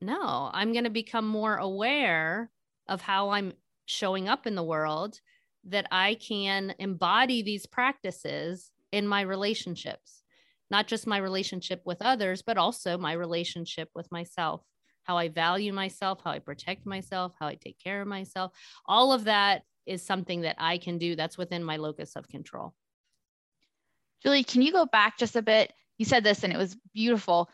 no, 0.00 0.50
I'm 0.52 0.72
going 0.72 0.84
to 0.84 0.90
become 0.90 1.26
more 1.26 1.56
aware 1.56 2.50
of 2.88 3.00
how 3.00 3.30
I'm 3.30 3.52
showing 3.86 4.28
up 4.28 4.46
in 4.46 4.54
the 4.54 4.62
world 4.62 5.18
that 5.66 5.86
I 5.90 6.14
can 6.14 6.74
embody 6.78 7.42
these 7.42 7.66
practices 7.66 8.70
in 8.92 9.06
my 9.06 9.22
relationships, 9.22 10.22
not 10.70 10.86
just 10.86 11.06
my 11.06 11.18
relationship 11.18 11.82
with 11.84 12.00
others, 12.00 12.42
but 12.42 12.56
also 12.56 12.96
my 12.96 13.12
relationship 13.12 13.90
with 13.94 14.10
myself, 14.12 14.62
how 15.02 15.16
I 15.16 15.28
value 15.28 15.72
myself, 15.72 16.20
how 16.24 16.30
I 16.30 16.38
protect 16.38 16.86
myself, 16.86 17.32
how 17.38 17.48
I 17.48 17.56
take 17.56 17.78
care 17.78 18.00
of 18.00 18.08
myself. 18.08 18.52
All 18.86 19.12
of 19.12 19.24
that 19.24 19.62
is 19.86 20.02
something 20.02 20.42
that 20.42 20.56
I 20.58 20.78
can 20.78 20.98
do 20.98 21.16
that's 21.16 21.38
within 21.38 21.62
my 21.62 21.76
locus 21.76 22.16
of 22.16 22.28
control. 22.28 22.74
Julie, 24.22 24.44
can 24.44 24.62
you 24.62 24.72
go 24.72 24.86
back 24.86 25.18
just 25.18 25.36
a 25.36 25.42
bit? 25.42 25.72
You 25.98 26.04
said 26.04 26.24
this 26.24 26.42
and 26.42 26.52
it 26.52 26.56
was 26.56 26.76
beautiful. 26.94 27.50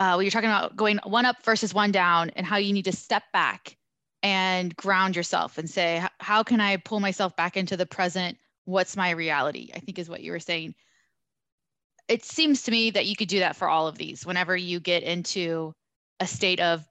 Uh, 0.00 0.14
when 0.14 0.24
you're 0.24 0.32
talking 0.32 0.50
about 0.50 0.74
going 0.74 0.98
one 1.04 1.26
up 1.26 1.44
versus 1.44 1.72
one 1.72 1.92
down 1.92 2.30
and 2.30 2.44
how 2.44 2.56
you 2.56 2.72
need 2.72 2.86
to 2.86 2.92
step 2.92 3.22
back 3.32 3.76
and 4.22 4.74
ground 4.76 5.16
yourself 5.16 5.58
and 5.58 5.68
say, 5.68 6.04
how 6.20 6.42
can 6.42 6.60
I 6.60 6.76
pull 6.76 7.00
myself 7.00 7.34
back 7.36 7.56
into 7.56 7.76
the 7.76 7.86
present? 7.86 8.38
What's 8.64 8.96
my 8.96 9.10
reality? 9.10 9.70
I 9.74 9.80
think 9.80 9.98
is 9.98 10.08
what 10.08 10.22
you 10.22 10.32
were 10.32 10.38
saying. 10.38 10.74
It 12.08 12.24
seems 12.24 12.62
to 12.62 12.70
me 12.70 12.90
that 12.90 13.06
you 13.06 13.16
could 13.16 13.28
do 13.28 13.40
that 13.40 13.56
for 13.56 13.68
all 13.68 13.88
of 13.88 13.98
these 13.98 14.24
whenever 14.24 14.56
you 14.56 14.80
get 14.80 15.02
into 15.02 15.74
a 16.20 16.26
state 16.26 16.60
of 16.60 16.84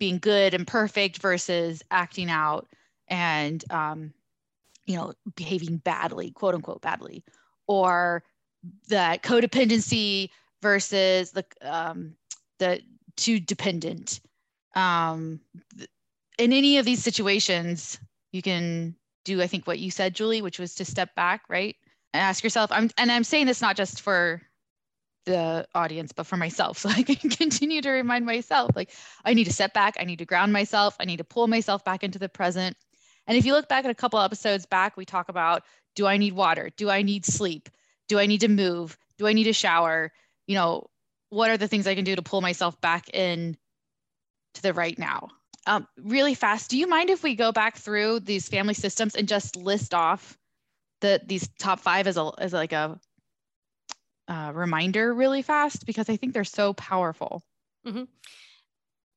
being 0.00 0.18
good 0.18 0.54
and 0.54 0.66
perfect 0.66 1.18
versus 1.18 1.82
acting 1.90 2.30
out 2.30 2.66
and, 3.08 3.64
um, 3.70 4.12
you 4.86 4.96
know, 4.96 5.12
behaving 5.36 5.76
badly, 5.76 6.32
quote 6.32 6.54
unquote, 6.54 6.80
badly, 6.80 7.22
or 7.68 8.24
that 8.88 9.22
codependency 9.22 10.30
versus 10.60 11.30
the, 11.30 11.44
um, 11.60 12.16
the 12.58 12.80
too 13.16 13.38
dependent. 13.38 14.20
Um, 14.74 15.40
in 16.42 16.52
any 16.52 16.78
of 16.78 16.84
these 16.84 17.02
situations, 17.02 17.98
you 18.32 18.42
can 18.42 18.96
do, 19.24 19.40
I 19.40 19.46
think, 19.46 19.66
what 19.66 19.78
you 19.78 19.90
said, 19.90 20.14
Julie, 20.14 20.42
which 20.42 20.58
was 20.58 20.74
to 20.76 20.84
step 20.84 21.14
back, 21.14 21.42
right? 21.48 21.76
And 22.12 22.20
ask 22.20 22.42
yourself, 22.42 22.70
I'm, 22.72 22.90
and 22.98 23.10
I'm 23.10 23.24
saying 23.24 23.46
this 23.46 23.62
not 23.62 23.76
just 23.76 24.00
for 24.00 24.42
the 25.24 25.66
audience, 25.74 26.12
but 26.12 26.26
for 26.26 26.36
myself. 26.36 26.78
So 26.82 26.88
I 26.88 27.02
can 27.02 27.30
continue 27.30 27.80
to 27.82 27.90
remind 27.90 28.26
myself, 28.26 28.72
like, 28.74 28.90
I 29.24 29.34
need 29.34 29.44
to 29.44 29.52
step 29.52 29.72
back. 29.72 29.96
I 30.00 30.04
need 30.04 30.18
to 30.18 30.24
ground 30.24 30.52
myself. 30.52 30.96
I 30.98 31.04
need 31.04 31.18
to 31.18 31.24
pull 31.24 31.46
myself 31.46 31.84
back 31.84 32.02
into 32.02 32.18
the 32.18 32.28
present. 32.28 32.76
And 33.26 33.38
if 33.38 33.46
you 33.46 33.52
look 33.52 33.68
back 33.68 33.84
at 33.84 33.90
a 33.90 33.94
couple 33.94 34.18
episodes 34.18 34.66
back, 34.66 34.96
we 34.96 35.04
talk 35.04 35.28
about 35.28 35.62
do 35.94 36.06
I 36.06 36.16
need 36.16 36.32
water? 36.32 36.70
Do 36.76 36.90
I 36.90 37.02
need 37.02 37.24
sleep? 37.24 37.68
Do 38.08 38.18
I 38.18 38.26
need 38.26 38.40
to 38.40 38.48
move? 38.48 38.98
Do 39.18 39.26
I 39.26 39.32
need 39.32 39.46
a 39.46 39.52
shower? 39.52 40.10
You 40.46 40.56
know, 40.56 40.88
what 41.28 41.50
are 41.50 41.56
the 41.56 41.68
things 41.68 41.86
I 41.86 41.94
can 41.94 42.04
do 42.04 42.16
to 42.16 42.22
pull 42.22 42.40
myself 42.40 42.80
back 42.80 43.10
in 43.14 43.56
to 44.54 44.62
the 44.62 44.72
right 44.72 44.98
now? 44.98 45.28
Um, 45.66 45.86
really 45.96 46.34
fast, 46.34 46.70
do 46.70 46.78
you 46.78 46.86
mind 46.86 47.10
if 47.10 47.22
we 47.22 47.34
go 47.34 47.52
back 47.52 47.76
through 47.76 48.20
these 48.20 48.48
family 48.48 48.74
systems 48.74 49.14
and 49.14 49.28
just 49.28 49.56
list 49.56 49.94
off 49.94 50.36
the 51.00 51.20
these 51.26 51.48
top 51.58 51.80
five 51.80 52.06
as 52.06 52.16
a 52.16 52.30
as 52.38 52.52
like 52.52 52.72
a 52.72 52.98
uh, 54.28 54.52
reminder 54.54 55.12
really 55.12 55.42
fast 55.42 55.84
because 55.84 56.08
I 56.08 56.16
think 56.16 56.32
they're 56.32 56.44
so 56.44 56.72
powerful. 56.72 57.42
Mm-hmm. 57.86 58.04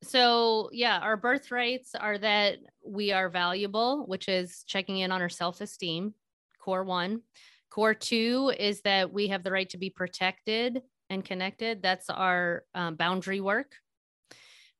So 0.02 0.68
yeah, 0.72 0.98
our 0.98 1.16
birthrights 1.16 1.94
are 1.94 2.18
that 2.18 2.58
we 2.84 3.12
are 3.12 3.28
valuable, 3.28 4.04
which 4.06 4.28
is 4.28 4.62
checking 4.66 4.98
in 4.98 5.10
on 5.10 5.22
our 5.22 5.28
self 5.28 5.60
esteem. 5.60 6.14
Core 6.60 6.84
one. 6.84 7.22
Core 7.70 7.94
two 7.94 8.52
is 8.58 8.82
that 8.82 9.12
we 9.12 9.28
have 9.28 9.42
the 9.42 9.50
right 9.50 9.68
to 9.70 9.78
be 9.78 9.90
protected 9.90 10.82
and 11.10 11.24
connected. 11.24 11.82
That's 11.82 12.10
our 12.10 12.64
um, 12.74 12.96
boundary 12.96 13.40
work. 13.40 13.74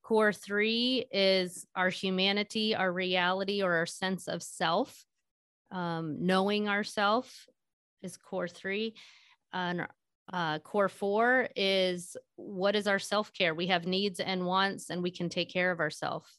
Core 0.06 0.32
three 0.32 1.04
is 1.10 1.66
our 1.74 1.88
humanity, 1.88 2.76
our 2.76 2.92
reality, 2.92 3.60
or 3.60 3.74
our 3.74 3.86
sense 3.86 4.28
of 4.28 4.40
self. 4.40 5.04
Um, 5.72 6.18
knowing 6.24 6.68
ourself 6.68 7.48
is 8.02 8.16
core 8.16 8.46
three. 8.46 8.94
And 9.52 9.88
uh, 10.32 10.60
core 10.60 10.88
four 10.88 11.48
is 11.56 12.16
what 12.36 12.76
is 12.76 12.86
our 12.86 13.00
self 13.00 13.32
care? 13.32 13.52
We 13.52 13.66
have 13.66 13.88
needs 13.88 14.20
and 14.20 14.46
wants, 14.46 14.90
and 14.90 15.02
we 15.02 15.10
can 15.10 15.28
take 15.28 15.52
care 15.52 15.72
of 15.72 15.80
ourselves. 15.80 16.30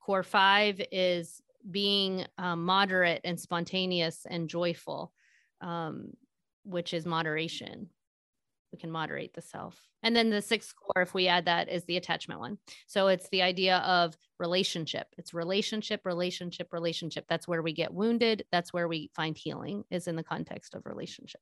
Core 0.00 0.24
five 0.24 0.80
is 0.90 1.40
being 1.70 2.26
um, 2.36 2.64
moderate 2.64 3.20
and 3.22 3.38
spontaneous 3.38 4.26
and 4.28 4.48
joyful, 4.48 5.12
um, 5.60 6.14
which 6.64 6.94
is 6.94 7.06
moderation 7.06 7.90
we 8.72 8.78
can 8.78 8.90
moderate 8.90 9.34
the 9.34 9.42
self. 9.42 9.80
And 10.02 10.16
then 10.16 10.30
the 10.30 10.42
sixth 10.42 10.74
core, 10.74 11.02
if 11.02 11.14
we 11.14 11.28
add 11.28 11.44
that, 11.44 11.68
is 11.68 11.84
the 11.84 11.96
attachment 11.96 12.40
one. 12.40 12.58
So 12.86 13.08
it's 13.08 13.28
the 13.28 13.42
idea 13.42 13.78
of 13.78 14.16
relationship. 14.40 15.06
It's 15.18 15.32
relationship, 15.32 16.00
relationship, 16.04 16.72
relationship. 16.72 17.26
That's 17.28 17.46
where 17.46 17.62
we 17.62 17.72
get 17.72 17.94
wounded. 17.94 18.44
That's 18.50 18.72
where 18.72 18.88
we 18.88 19.10
find 19.14 19.36
healing, 19.36 19.84
is 19.90 20.08
in 20.08 20.16
the 20.16 20.24
context 20.24 20.74
of 20.74 20.86
relationship. 20.86 21.40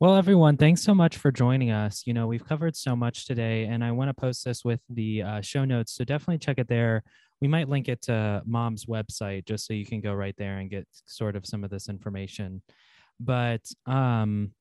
Well, 0.00 0.16
everyone, 0.16 0.56
thanks 0.56 0.82
so 0.82 0.94
much 0.94 1.16
for 1.18 1.30
joining 1.30 1.70
us. 1.70 2.04
You 2.06 2.14
know, 2.14 2.26
we've 2.26 2.44
covered 2.44 2.74
so 2.74 2.96
much 2.96 3.26
today, 3.26 3.66
and 3.66 3.84
I 3.84 3.92
want 3.92 4.08
to 4.08 4.14
post 4.14 4.44
this 4.44 4.64
with 4.64 4.80
the 4.88 5.22
uh, 5.22 5.40
show 5.42 5.64
notes. 5.64 5.92
So 5.92 6.04
definitely 6.04 6.38
check 6.38 6.58
it 6.58 6.66
there. 6.68 7.04
We 7.40 7.48
might 7.48 7.68
link 7.68 7.88
it 7.88 8.02
to 8.02 8.42
mom's 8.46 8.86
website 8.86 9.44
just 9.44 9.66
so 9.66 9.74
you 9.74 9.86
can 9.86 10.00
go 10.00 10.12
right 10.12 10.34
there 10.36 10.58
and 10.58 10.70
get 10.70 10.88
sort 11.06 11.36
of 11.36 11.46
some 11.46 11.62
of 11.62 11.70
this 11.70 11.88
information. 11.88 12.62
But 13.20 13.62
um, 13.86 14.52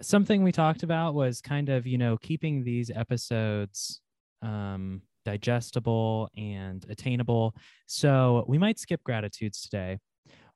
something 0.00 0.42
we 0.42 0.52
talked 0.52 0.82
about 0.82 1.14
was 1.14 1.40
kind 1.40 1.68
of 1.68 1.86
you 1.86 1.98
know 1.98 2.16
keeping 2.16 2.64
these 2.64 2.90
episodes 2.94 4.00
um, 4.42 5.02
digestible 5.24 6.30
and 6.36 6.84
attainable. 6.88 7.54
So 7.86 8.44
we 8.48 8.58
might 8.58 8.78
skip 8.78 9.02
gratitudes 9.02 9.62
today 9.62 9.98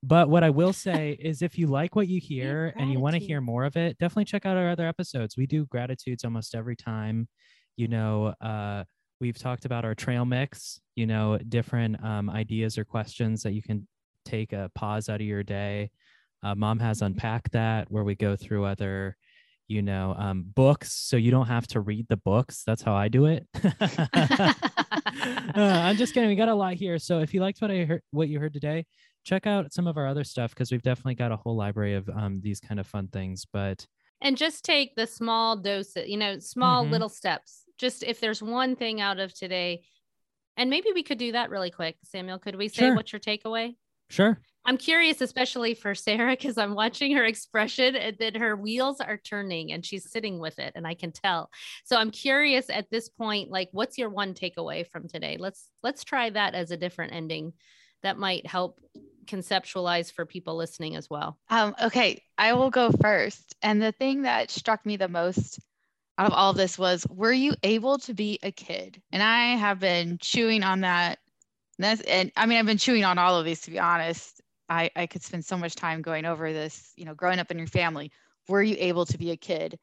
but 0.02 0.28
what 0.28 0.42
i 0.42 0.50
will 0.50 0.72
say 0.72 1.16
is 1.20 1.42
if 1.42 1.56
you 1.58 1.66
like 1.66 1.94
what 1.94 2.08
you 2.08 2.20
hear 2.22 2.72
and 2.76 2.90
you 2.92 2.98
want 2.98 3.14
to 3.14 3.20
hear 3.20 3.40
more 3.40 3.64
of 3.64 3.76
it 3.76 3.98
definitely 3.98 4.24
check 4.24 4.44
out 4.46 4.56
our 4.56 4.70
other 4.70 4.86
episodes. 4.86 5.36
We 5.36 5.46
do 5.46 5.66
gratitudes 5.66 6.24
almost 6.24 6.54
every 6.54 6.76
time 6.76 7.28
you 7.76 7.88
know 7.88 8.34
uh, 8.40 8.84
we've 9.20 9.38
talked 9.38 9.64
about 9.64 9.84
our 9.84 9.94
trail 9.94 10.24
mix 10.24 10.80
you 10.96 11.06
know 11.06 11.38
different 11.48 12.02
um, 12.04 12.28
ideas 12.28 12.78
or 12.78 12.84
questions 12.84 13.42
that 13.42 13.52
you 13.52 13.62
can 13.62 13.86
take 14.24 14.52
a 14.52 14.70
pause 14.74 15.08
out 15.08 15.20
of 15.20 15.26
your 15.26 15.42
day. 15.42 15.90
Uh, 16.44 16.54
mom 16.54 16.78
has 16.78 17.02
unpacked 17.02 17.52
that 17.52 17.90
where 17.90 18.04
we 18.04 18.14
go 18.14 18.36
through 18.36 18.64
other 18.64 19.16
you 19.72 19.82
know 19.82 20.14
um, 20.18 20.44
books 20.54 20.92
so 20.92 21.16
you 21.16 21.30
don't 21.30 21.46
have 21.46 21.66
to 21.68 21.80
read 21.80 22.06
the 22.08 22.16
books. 22.18 22.62
That's 22.66 22.82
how 22.82 22.94
i 22.94 23.08
do 23.08 23.26
it. 23.26 23.46
Uh, 25.54 25.82
i'm 25.84 25.96
just 25.96 26.14
kidding. 26.14 26.28
We 26.28 26.36
got 26.36 26.48
a 26.48 26.54
lot 26.54 26.74
here. 26.74 26.98
So 26.98 27.20
if 27.20 27.34
you 27.34 27.40
liked 27.40 27.60
what 27.60 27.70
i 27.70 27.84
heard 27.84 28.02
what 28.10 28.28
you 28.28 28.40
heard 28.40 28.54
today 28.54 28.86
check 29.24 29.46
out 29.46 29.72
some 29.72 29.86
of 29.86 29.96
our 29.96 30.06
other 30.06 30.24
stuff 30.24 30.50
because 30.50 30.72
we've 30.72 30.82
definitely 30.82 31.14
got 31.14 31.30
a 31.30 31.36
whole 31.36 31.56
library 31.56 31.94
of 31.94 32.08
um, 32.08 32.40
these 32.42 32.58
kind 32.58 32.80
of 32.80 32.86
fun 32.86 33.08
things. 33.08 33.46
But 33.52 33.86
and 34.20 34.36
just 34.36 34.64
take 34.64 34.94
the 34.96 35.06
small 35.06 35.56
doses 35.56 36.08
you 36.08 36.16
know 36.16 36.38
small 36.38 36.82
mm-hmm. 36.82 36.92
little 36.92 37.08
steps. 37.08 37.64
Just 37.78 38.02
if 38.02 38.20
there's 38.20 38.42
one 38.42 38.76
thing 38.76 39.00
out 39.00 39.20
of 39.20 39.34
today 39.34 39.82
and 40.56 40.70
maybe 40.70 40.88
we 40.94 41.02
could 41.02 41.18
do 41.18 41.32
that 41.32 41.50
really 41.50 41.70
quick 41.70 41.96
samuel. 42.04 42.38
Could 42.38 42.56
we 42.56 42.68
say 42.68 42.86
sure. 42.86 42.94
what's 42.94 43.12
your 43.12 43.20
takeaway? 43.20 43.74
Sure 44.08 44.40
I'm 44.64 44.76
curious, 44.76 45.20
especially 45.20 45.74
for 45.74 45.94
Sarah, 45.94 46.32
because 46.32 46.56
I'm 46.56 46.74
watching 46.74 47.16
her 47.16 47.24
expression 47.24 47.96
and 47.96 48.16
that 48.18 48.36
her 48.36 48.54
wheels 48.54 49.00
are 49.00 49.16
turning 49.16 49.72
and 49.72 49.84
she's 49.84 50.10
sitting 50.10 50.38
with 50.38 50.58
it, 50.58 50.72
and 50.76 50.86
I 50.86 50.94
can 50.94 51.12
tell. 51.12 51.50
So 51.84 51.96
I'm 51.96 52.10
curious 52.10 52.70
at 52.70 52.90
this 52.90 53.08
point, 53.08 53.50
like, 53.50 53.68
what's 53.72 53.98
your 53.98 54.10
one 54.10 54.34
takeaway 54.34 54.86
from 54.86 55.08
today? 55.08 55.36
Let's 55.38 55.68
let's 55.82 56.04
try 56.04 56.30
that 56.30 56.54
as 56.54 56.70
a 56.70 56.76
different 56.76 57.12
ending. 57.12 57.52
That 58.02 58.18
might 58.18 58.46
help 58.46 58.80
conceptualize 59.26 60.12
for 60.12 60.26
people 60.26 60.56
listening 60.56 60.96
as 60.96 61.08
well. 61.08 61.38
Um, 61.50 61.74
okay, 61.80 62.22
I 62.36 62.54
will 62.54 62.70
go 62.70 62.90
first. 63.00 63.54
And 63.62 63.80
the 63.80 63.92
thing 63.92 64.22
that 64.22 64.50
struck 64.50 64.84
me 64.84 64.96
the 64.96 65.08
most 65.08 65.60
out 66.18 66.26
of 66.26 66.32
all 66.32 66.50
of 66.50 66.56
this 66.56 66.78
was, 66.78 67.06
were 67.08 67.32
you 67.32 67.54
able 67.62 67.98
to 67.98 68.14
be 68.14 68.38
a 68.42 68.50
kid? 68.50 69.00
And 69.12 69.22
I 69.22 69.56
have 69.56 69.78
been 69.78 70.18
chewing 70.20 70.62
on 70.62 70.80
that 70.80 71.18
and 71.82 72.02
and 72.06 72.32
I 72.36 72.46
mean 72.46 72.58
I've 72.58 72.66
been 72.66 72.78
chewing 72.78 73.04
on 73.04 73.18
all 73.18 73.38
of 73.38 73.44
these 73.44 73.60
to 73.62 73.70
be 73.70 73.78
honest. 73.78 74.40
I, 74.68 74.90
I 74.96 75.06
could 75.06 75.22
spend 75.22 75.44
so 75.44 75.56
much 75.56 75.74
time 75.74 76.02
going 76.02 76.24
over 76.24 76.52
this, 76.52 76.92
you 76.96 77.04
know, 77.04 77.14
growing 77.14 77.38
up 77.38 77.50
in 77.50 77.58
your 77.58 77.66
family. 77.66 78.10
Were 78.48 78.62
you 78.62 78.76
able 78.78 79.06
to 79.06 79.18
be 79.18 79.30
a 79.30 79.36
kid? 79.36 79.78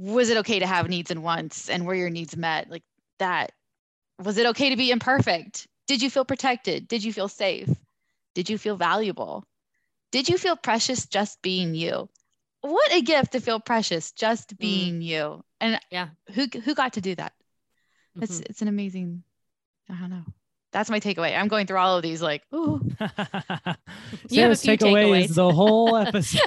was 0.00 0.30
it 0.30 0.38
okay 0.38 0.58
to 0.58 0.66
have 0.66 0.88
needs 0.88 1.10
and 1.10 1.22
wants 1.22 1.68
and 1.68 1.86
were 1.86 1.94
your 1.94 2.08
needs 2.08 2.34
met 2.34 2.70
like 2.70 2.82
that 3.18 3.52
was 4.18 4.38
it 4.38 4.46
okay 4.46 4.70
to 4.70 4.76
be 4.76 4.90
imperfect 4.90 5.68
did 5.86 6.00
you 6.00 6.08
feel 6.08 6.24
protected 6.24 6.88
did 6.88 7.04
you 7.04 7.12
feel 7.12 7.28
safe 7.28 7.68
did 8.34 8.48
you 8.48 8.56
feel 8.56 8.76
valuable 8.76 9.44
did 10.10 10.26
you 10.26 10.38
feel 10.38 10.56
precious 10.56 11.04
just 11.06 11.42
being 11.42 11.74
you 11.74 12.08
what 12.62 12.92
a 12.94 13.02
gift 13.02 13.32
to 13.32 13.40
feel 13.40 13.60
precious 13.60 14.12
just 14.12 14.54
mm. 14.54 14.58
being 14.58 15.00
mm. 15.00 15.04
you 15.04 15.44
and 15.60 15.78
yeah 15.90 16.08
who 16.34 16.46
who 16.64 16.74
got 16.74 16.94
to 16.94 17.02
do 17.02 17.14
that 17.14 17.34
mm-hmm. 18.16 18.22
it's 18.22 18.40
it's 18.40 18.62
an 18.62 18.68
amazing 18.68 19.22
i 19.90 19.94
don't 20.00 20.10
know 20.10 20.24
that's 20.72 20.90
my 20.90 21.00
takeaway. 21.00 21.36
I'm 21.36 21.48
going 21.48 21.66
through 21.66 21.78
all 21.78 21.96
of 21.96 22.02
these 22.02 22.22
like, 22.22 22.42
ooh. 22.54 22.80
Sarah's 24.28 24.62
takeaway 24.62 25.24
is 25.24 25.34
the 25.34 25.50
whole 25.50 25.96
episode. 26.06 26.40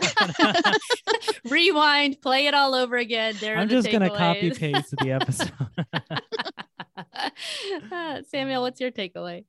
Rewind, 1.49 2.21
play 2.21 2.47
it 2.47 2.53
all 2.53 2.73
over 2.73 2.95
again. 2.95 3.35
There 3.39 3.57
I'm 3.57 3.69
just 3.69 3.91
gonna 3.91 4.09
copy 4.09 4.51
paste 4.51 4.95
the 4.97 5.11
episode. 5.11 5.51
uh, 7.91 8.21
Samuel, 8.29 8.61
what's 8.61 8.79
your 8.79 8.91
takeaway? 8.91 9.45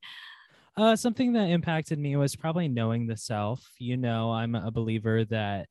Uh, 0.77 0.97
something 0.97 1.35
that 1.35 1.51
impacted 1.51 1.99
me 1.99 2.17
was 2.17 2.35
probably 2.35 2.67
knowing 2.67 3.07
the 3.07 3.17
self. 3.17 3.65
You 3.79 3.97
know, 3.97 4.33
I'm 4.33 4.57
a 4.57 4.73
believer 4.73 5.25
that, 5.27 5.69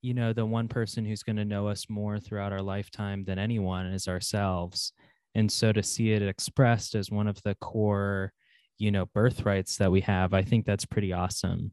you 0.00 0.14
know, 0.14 0.32
the 0.32 0.44
one 0.44 0.66
person 0.66 1.04
who's 1.04 1.22
going 1.22 1.36
to 1.36 1.44
know 1.44 1.68
us 1.68 1.88
more 1.88 2.18
throughout 2.18 2.52
our 2.52 2.62
lifetime 2.62 3.22
than 3.22 3.38
anyone 3.38 3.86
is 3.86 4.08
ourselves 4.08 4.92
and 5.34 5.50
so 5.50 5.72
to 5.72 5.82
see 5.82 6.12
it 6.12 6.22
expressed 6.22 6.94
as 6.94 7.10
one 7.10 7.26
of 7.26 7.40
the 7.42 7.54
core 7.56 8.32
you 8.78 8.90
know 8.90 9.06
birthrights 9.06 9.76
that 9.76 9.90
we 9.90 10.00
have 10.00 10.34
i 10.34 10.42
think 10.42 10.64
that's 10.64 10.84
pretty 10.84 11.12
awesome 11.12 11.72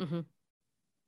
mm-hmm. 0.00 0.20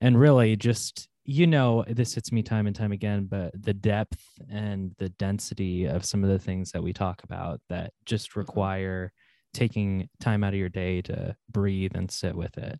and 0.01 0.21
really 0.21 0.57
just 0.57 1.09
you 1.25 1.47
know 1.47 1.85
this 1.89 2.15
hits 2.15 2.33
me 2.33 2.43
time 2.43 2.67
and 2.67 2.77
time 2.77 2.93
again 2.93 3.27
but 3.29 3.51
the 3.61 3.75
depth 3.75 4.25
and 4.51 4.93
the 4.99 5.09
density 5.11 5.85
of 5.85 6.05
some 6.05 6.23
of 6.23 6.31
the 6.31 6.39
things 6.39 6.71
that 6.73 6.83
we 6.83 6.93
talk 6.93 7.23
about 7.25 7.61
that 7.69 7.93
just 8.05 8.31
mm-hmm. 8.31 8.41
require 8.41 9.07
mm-hmm. 9.07 9.59
taking 9.59 10.09
time 10.21 10.45
out 10.45 10.53
of 10.53 10.59
your 10.59 10.69
day 10.69 11.03
to 11.03 11.35
breathe 11.51 11.93
and 11.95 12.11
sit 12.11 12.35
with 12.35 12.57
it 12.59 12.79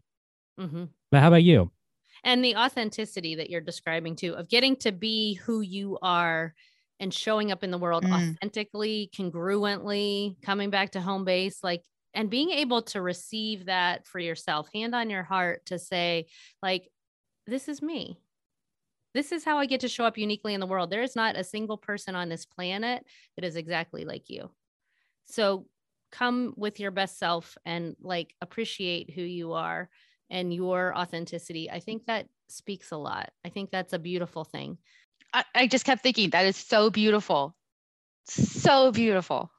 mm-hmm. 0.59 0.85
but 1.11 1.21
how 1.21 1.29
about 1.29 1.43
you 1.43 1.71
and 2.25 2.45
the 2.45 2.57
authenticity 2.57 3.35
that 3.35 3.51
you're 3.51 3.61
describing 3.61 4.17
too 4.17 4.35
of 4.35 4.49
getting 4.49 4.77
to 4.77 4.93
be 4.93 5.35
who 5.35 5.61
you 5.61 5.99
are 6.03 6.55
and 7.01 7.13
showing 7.13 7.53
up 7.53 7.63
in 7.63 7.71
the 7.71 7.79
world 7.79 8.05
mm. 8.05 8.13
authentically, 8.13 9.11
congruently, 9.15 10.41
coming 10.43 10.71
back 10.71 10.93
to 10.93 11.01
home 11.01 11.25
base, 11.25 11.63
like, 11.63 11.83
and 12.15 12.31
being 12.31 12.51
able 12.51 12.83
to 12.83 13.03
receive 13.03 13.67
that 13.67 14.07
for 14.07 14.19
yourself, 14.19 14.69
hand 14.73 14.95
on 14.95 15.11
your 15.11 15.23
heart 15.23 15.67
to 15.67 15.79
say, 15.79 16.27
like, 16.63 16.89
this 17.47 17.69
is 17.69 17.83
me. 17.83 18.19
This 19.13 19.33
is 19.33 19.45
how 19.45 19.59
I 19.59 19.67
get 19.67 19.81
to 19.81 19.89
show 19.89 20.05
up 20.05 20.19
uniquely 20.19 20.55
in 20.55 20.61
the 20.61 20.67
world. 20.67 20.91
There 20.91 21.03
is 21.03 21.17
not 21.17 21.37
a 21.37 21.45
single 21.45 21.79
person 21.79 22.15
on 22.15 22.29
this 22.29 22.45
planet 22.45 23.05
that 23.37 23.45
is 23.45 23.57
exactly 23.57 24.05
like 24.05 24.29
you. 24.29 24.51
So 25.27 25.67
come 26.13 26.55
with 26.57 26.81
your 26.81 26.91
best 26.91 27.19
self 27.19 27.57
and 27.65 27.97
like 28.01 28.35
appreciate 28.41 29.11
who 29.11 29.23
you 29.23 29.53
are 29.53 29.89
and 30.31 30.53
your 30.53 30.97
authenticity. 30.97 31.71
I 31.71 31.81
think 31.81 32.07
that 32.07 32.27
speaks 32.49 32.91
a 32.91 32.97
lot. 32.97 33.31
I 33.45 33.49
think 33.49 33.71
that's 33.71 33.93
a 33.93 33.99
beautiful 33.99 34.45
thing. 34.45 34.79
I, 35.33 35.45
I 35.55 35.67
just 35.67 35.85
kept 35.85 36.03
thinking 36.03 36.31
that 36.31 36.47
is 36.47 36.57
so 36.57 36.91
beautiful. 36.91 37.55
So 38.29 38.91
beautiful. 38.93 39.51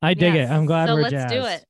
I 0.00 0.14
dig 0.14 0.34
yes. 0.34 0.50
it. 0.50 0.52
I'm 0.52 0.66
glad 0.66 0.88
so 0.88 0.94
we're 0.94 1.02
let's 1.02 1.12
jazzed. 1.12 1.34
do 1.34 1.44
it. 1.44 1.64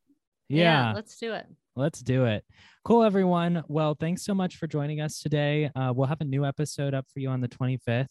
Yeah. 0.49 0.89
yeah. 0.89 0.93
Let's 0.95 1.17
do 1.17 1.33
it. 1.33 1.47
Let's 1.77 2.01
do 2.01 2.25
it. 2.27 2.45
Cool, 2.85 3.03
everyone. 3.03 3.65
Well, 3.69 3.97
thanks 3.99 4.25
so 4.25 4.35
much 4.35 4.57
for 4.57 4.67
joining 4.67 5.01
us 5.01 5.21
today. 5.21 5.71
Uh, 5.75 5.93
we'll 5.95 6.07
have 6.07 6.21
a 6.21 6.25
new 6.25 6.45
episode 6.45 6.95
up 6.95 7.07
for 7.13 7.21
you 7.21 7.29
on 7.31 7.41
the 7.41 7.49
25th. 7.49 8.09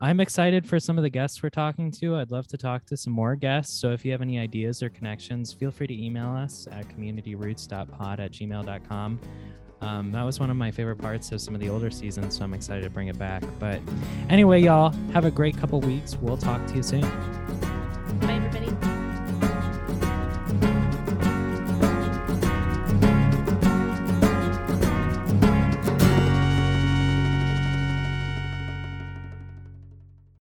I'm 0.00 0.20
excited 0.20 0.66
for 0.66 0.78
some 0.78 0.96
of 0.96 1.02
the 1.02 1.10
guests 1.10 1.42
we're 1.42 1.50
talking 1.50 1.90
to. 1.92 2.16
I'd 2.16 2.30
love 2.30 2.46
to 2.48 2.56
talk 2.56 2.84
to 2.86 2.96
some 2.96 3.12
more 3.12 3.34
guests. 3.34 3.80
So 3.80 3.90
if 3.90 4.04
you 4.04 4.12
have 4.12 4.22
any 4.22 4.38
ideas 4.38 4.82
or 4.82 4.90
connections, 4.90 5.52
feel 5.52 5.70
free 5.70 5.88
to 5.88 6.04
email 6.04 6.30
us 6.30 6.68
at 6.70 6.88
communityroots.pod 6.88 8.20
at 8.20 8.30
gmail.com. 8.30 9.20
Um, 9.80 10.10
that 10.12 10.22
was 10.24 10.40
one 10.40 10.50
of 10.50 10.56
my 10.56 10.70
favorite 10.70 10.96
parts 10.96 11.30
of 11.32 11.40
some 11.40 11.54
of 11.54 11.60
the 11.60 11.68
older 11.68 11.90
seasons, 11.90 12.36
so 12.36 12.44
I'm 12.44 12.54
excited 12.54 12.82
to 12.82 12.90
bring 12.90 13.08
it 13.08 13.18
back. 13.18 13.42
But 13.58 13.80
anyway, 14.28 14.60
y'all, 14.60 14.90
have 15.12 15.24
a 15.24 15.30
great 15.30 15.56
couple 15.56 15.80
weeks. 15.80 16.16
We'll 16.16 16.36
talk 16.36 16.66
to 16.66 16.74
you 16.74 16.82
soon. 16.82 17.02
Bye, 18.20 18.32
everybody. 18.32 18.97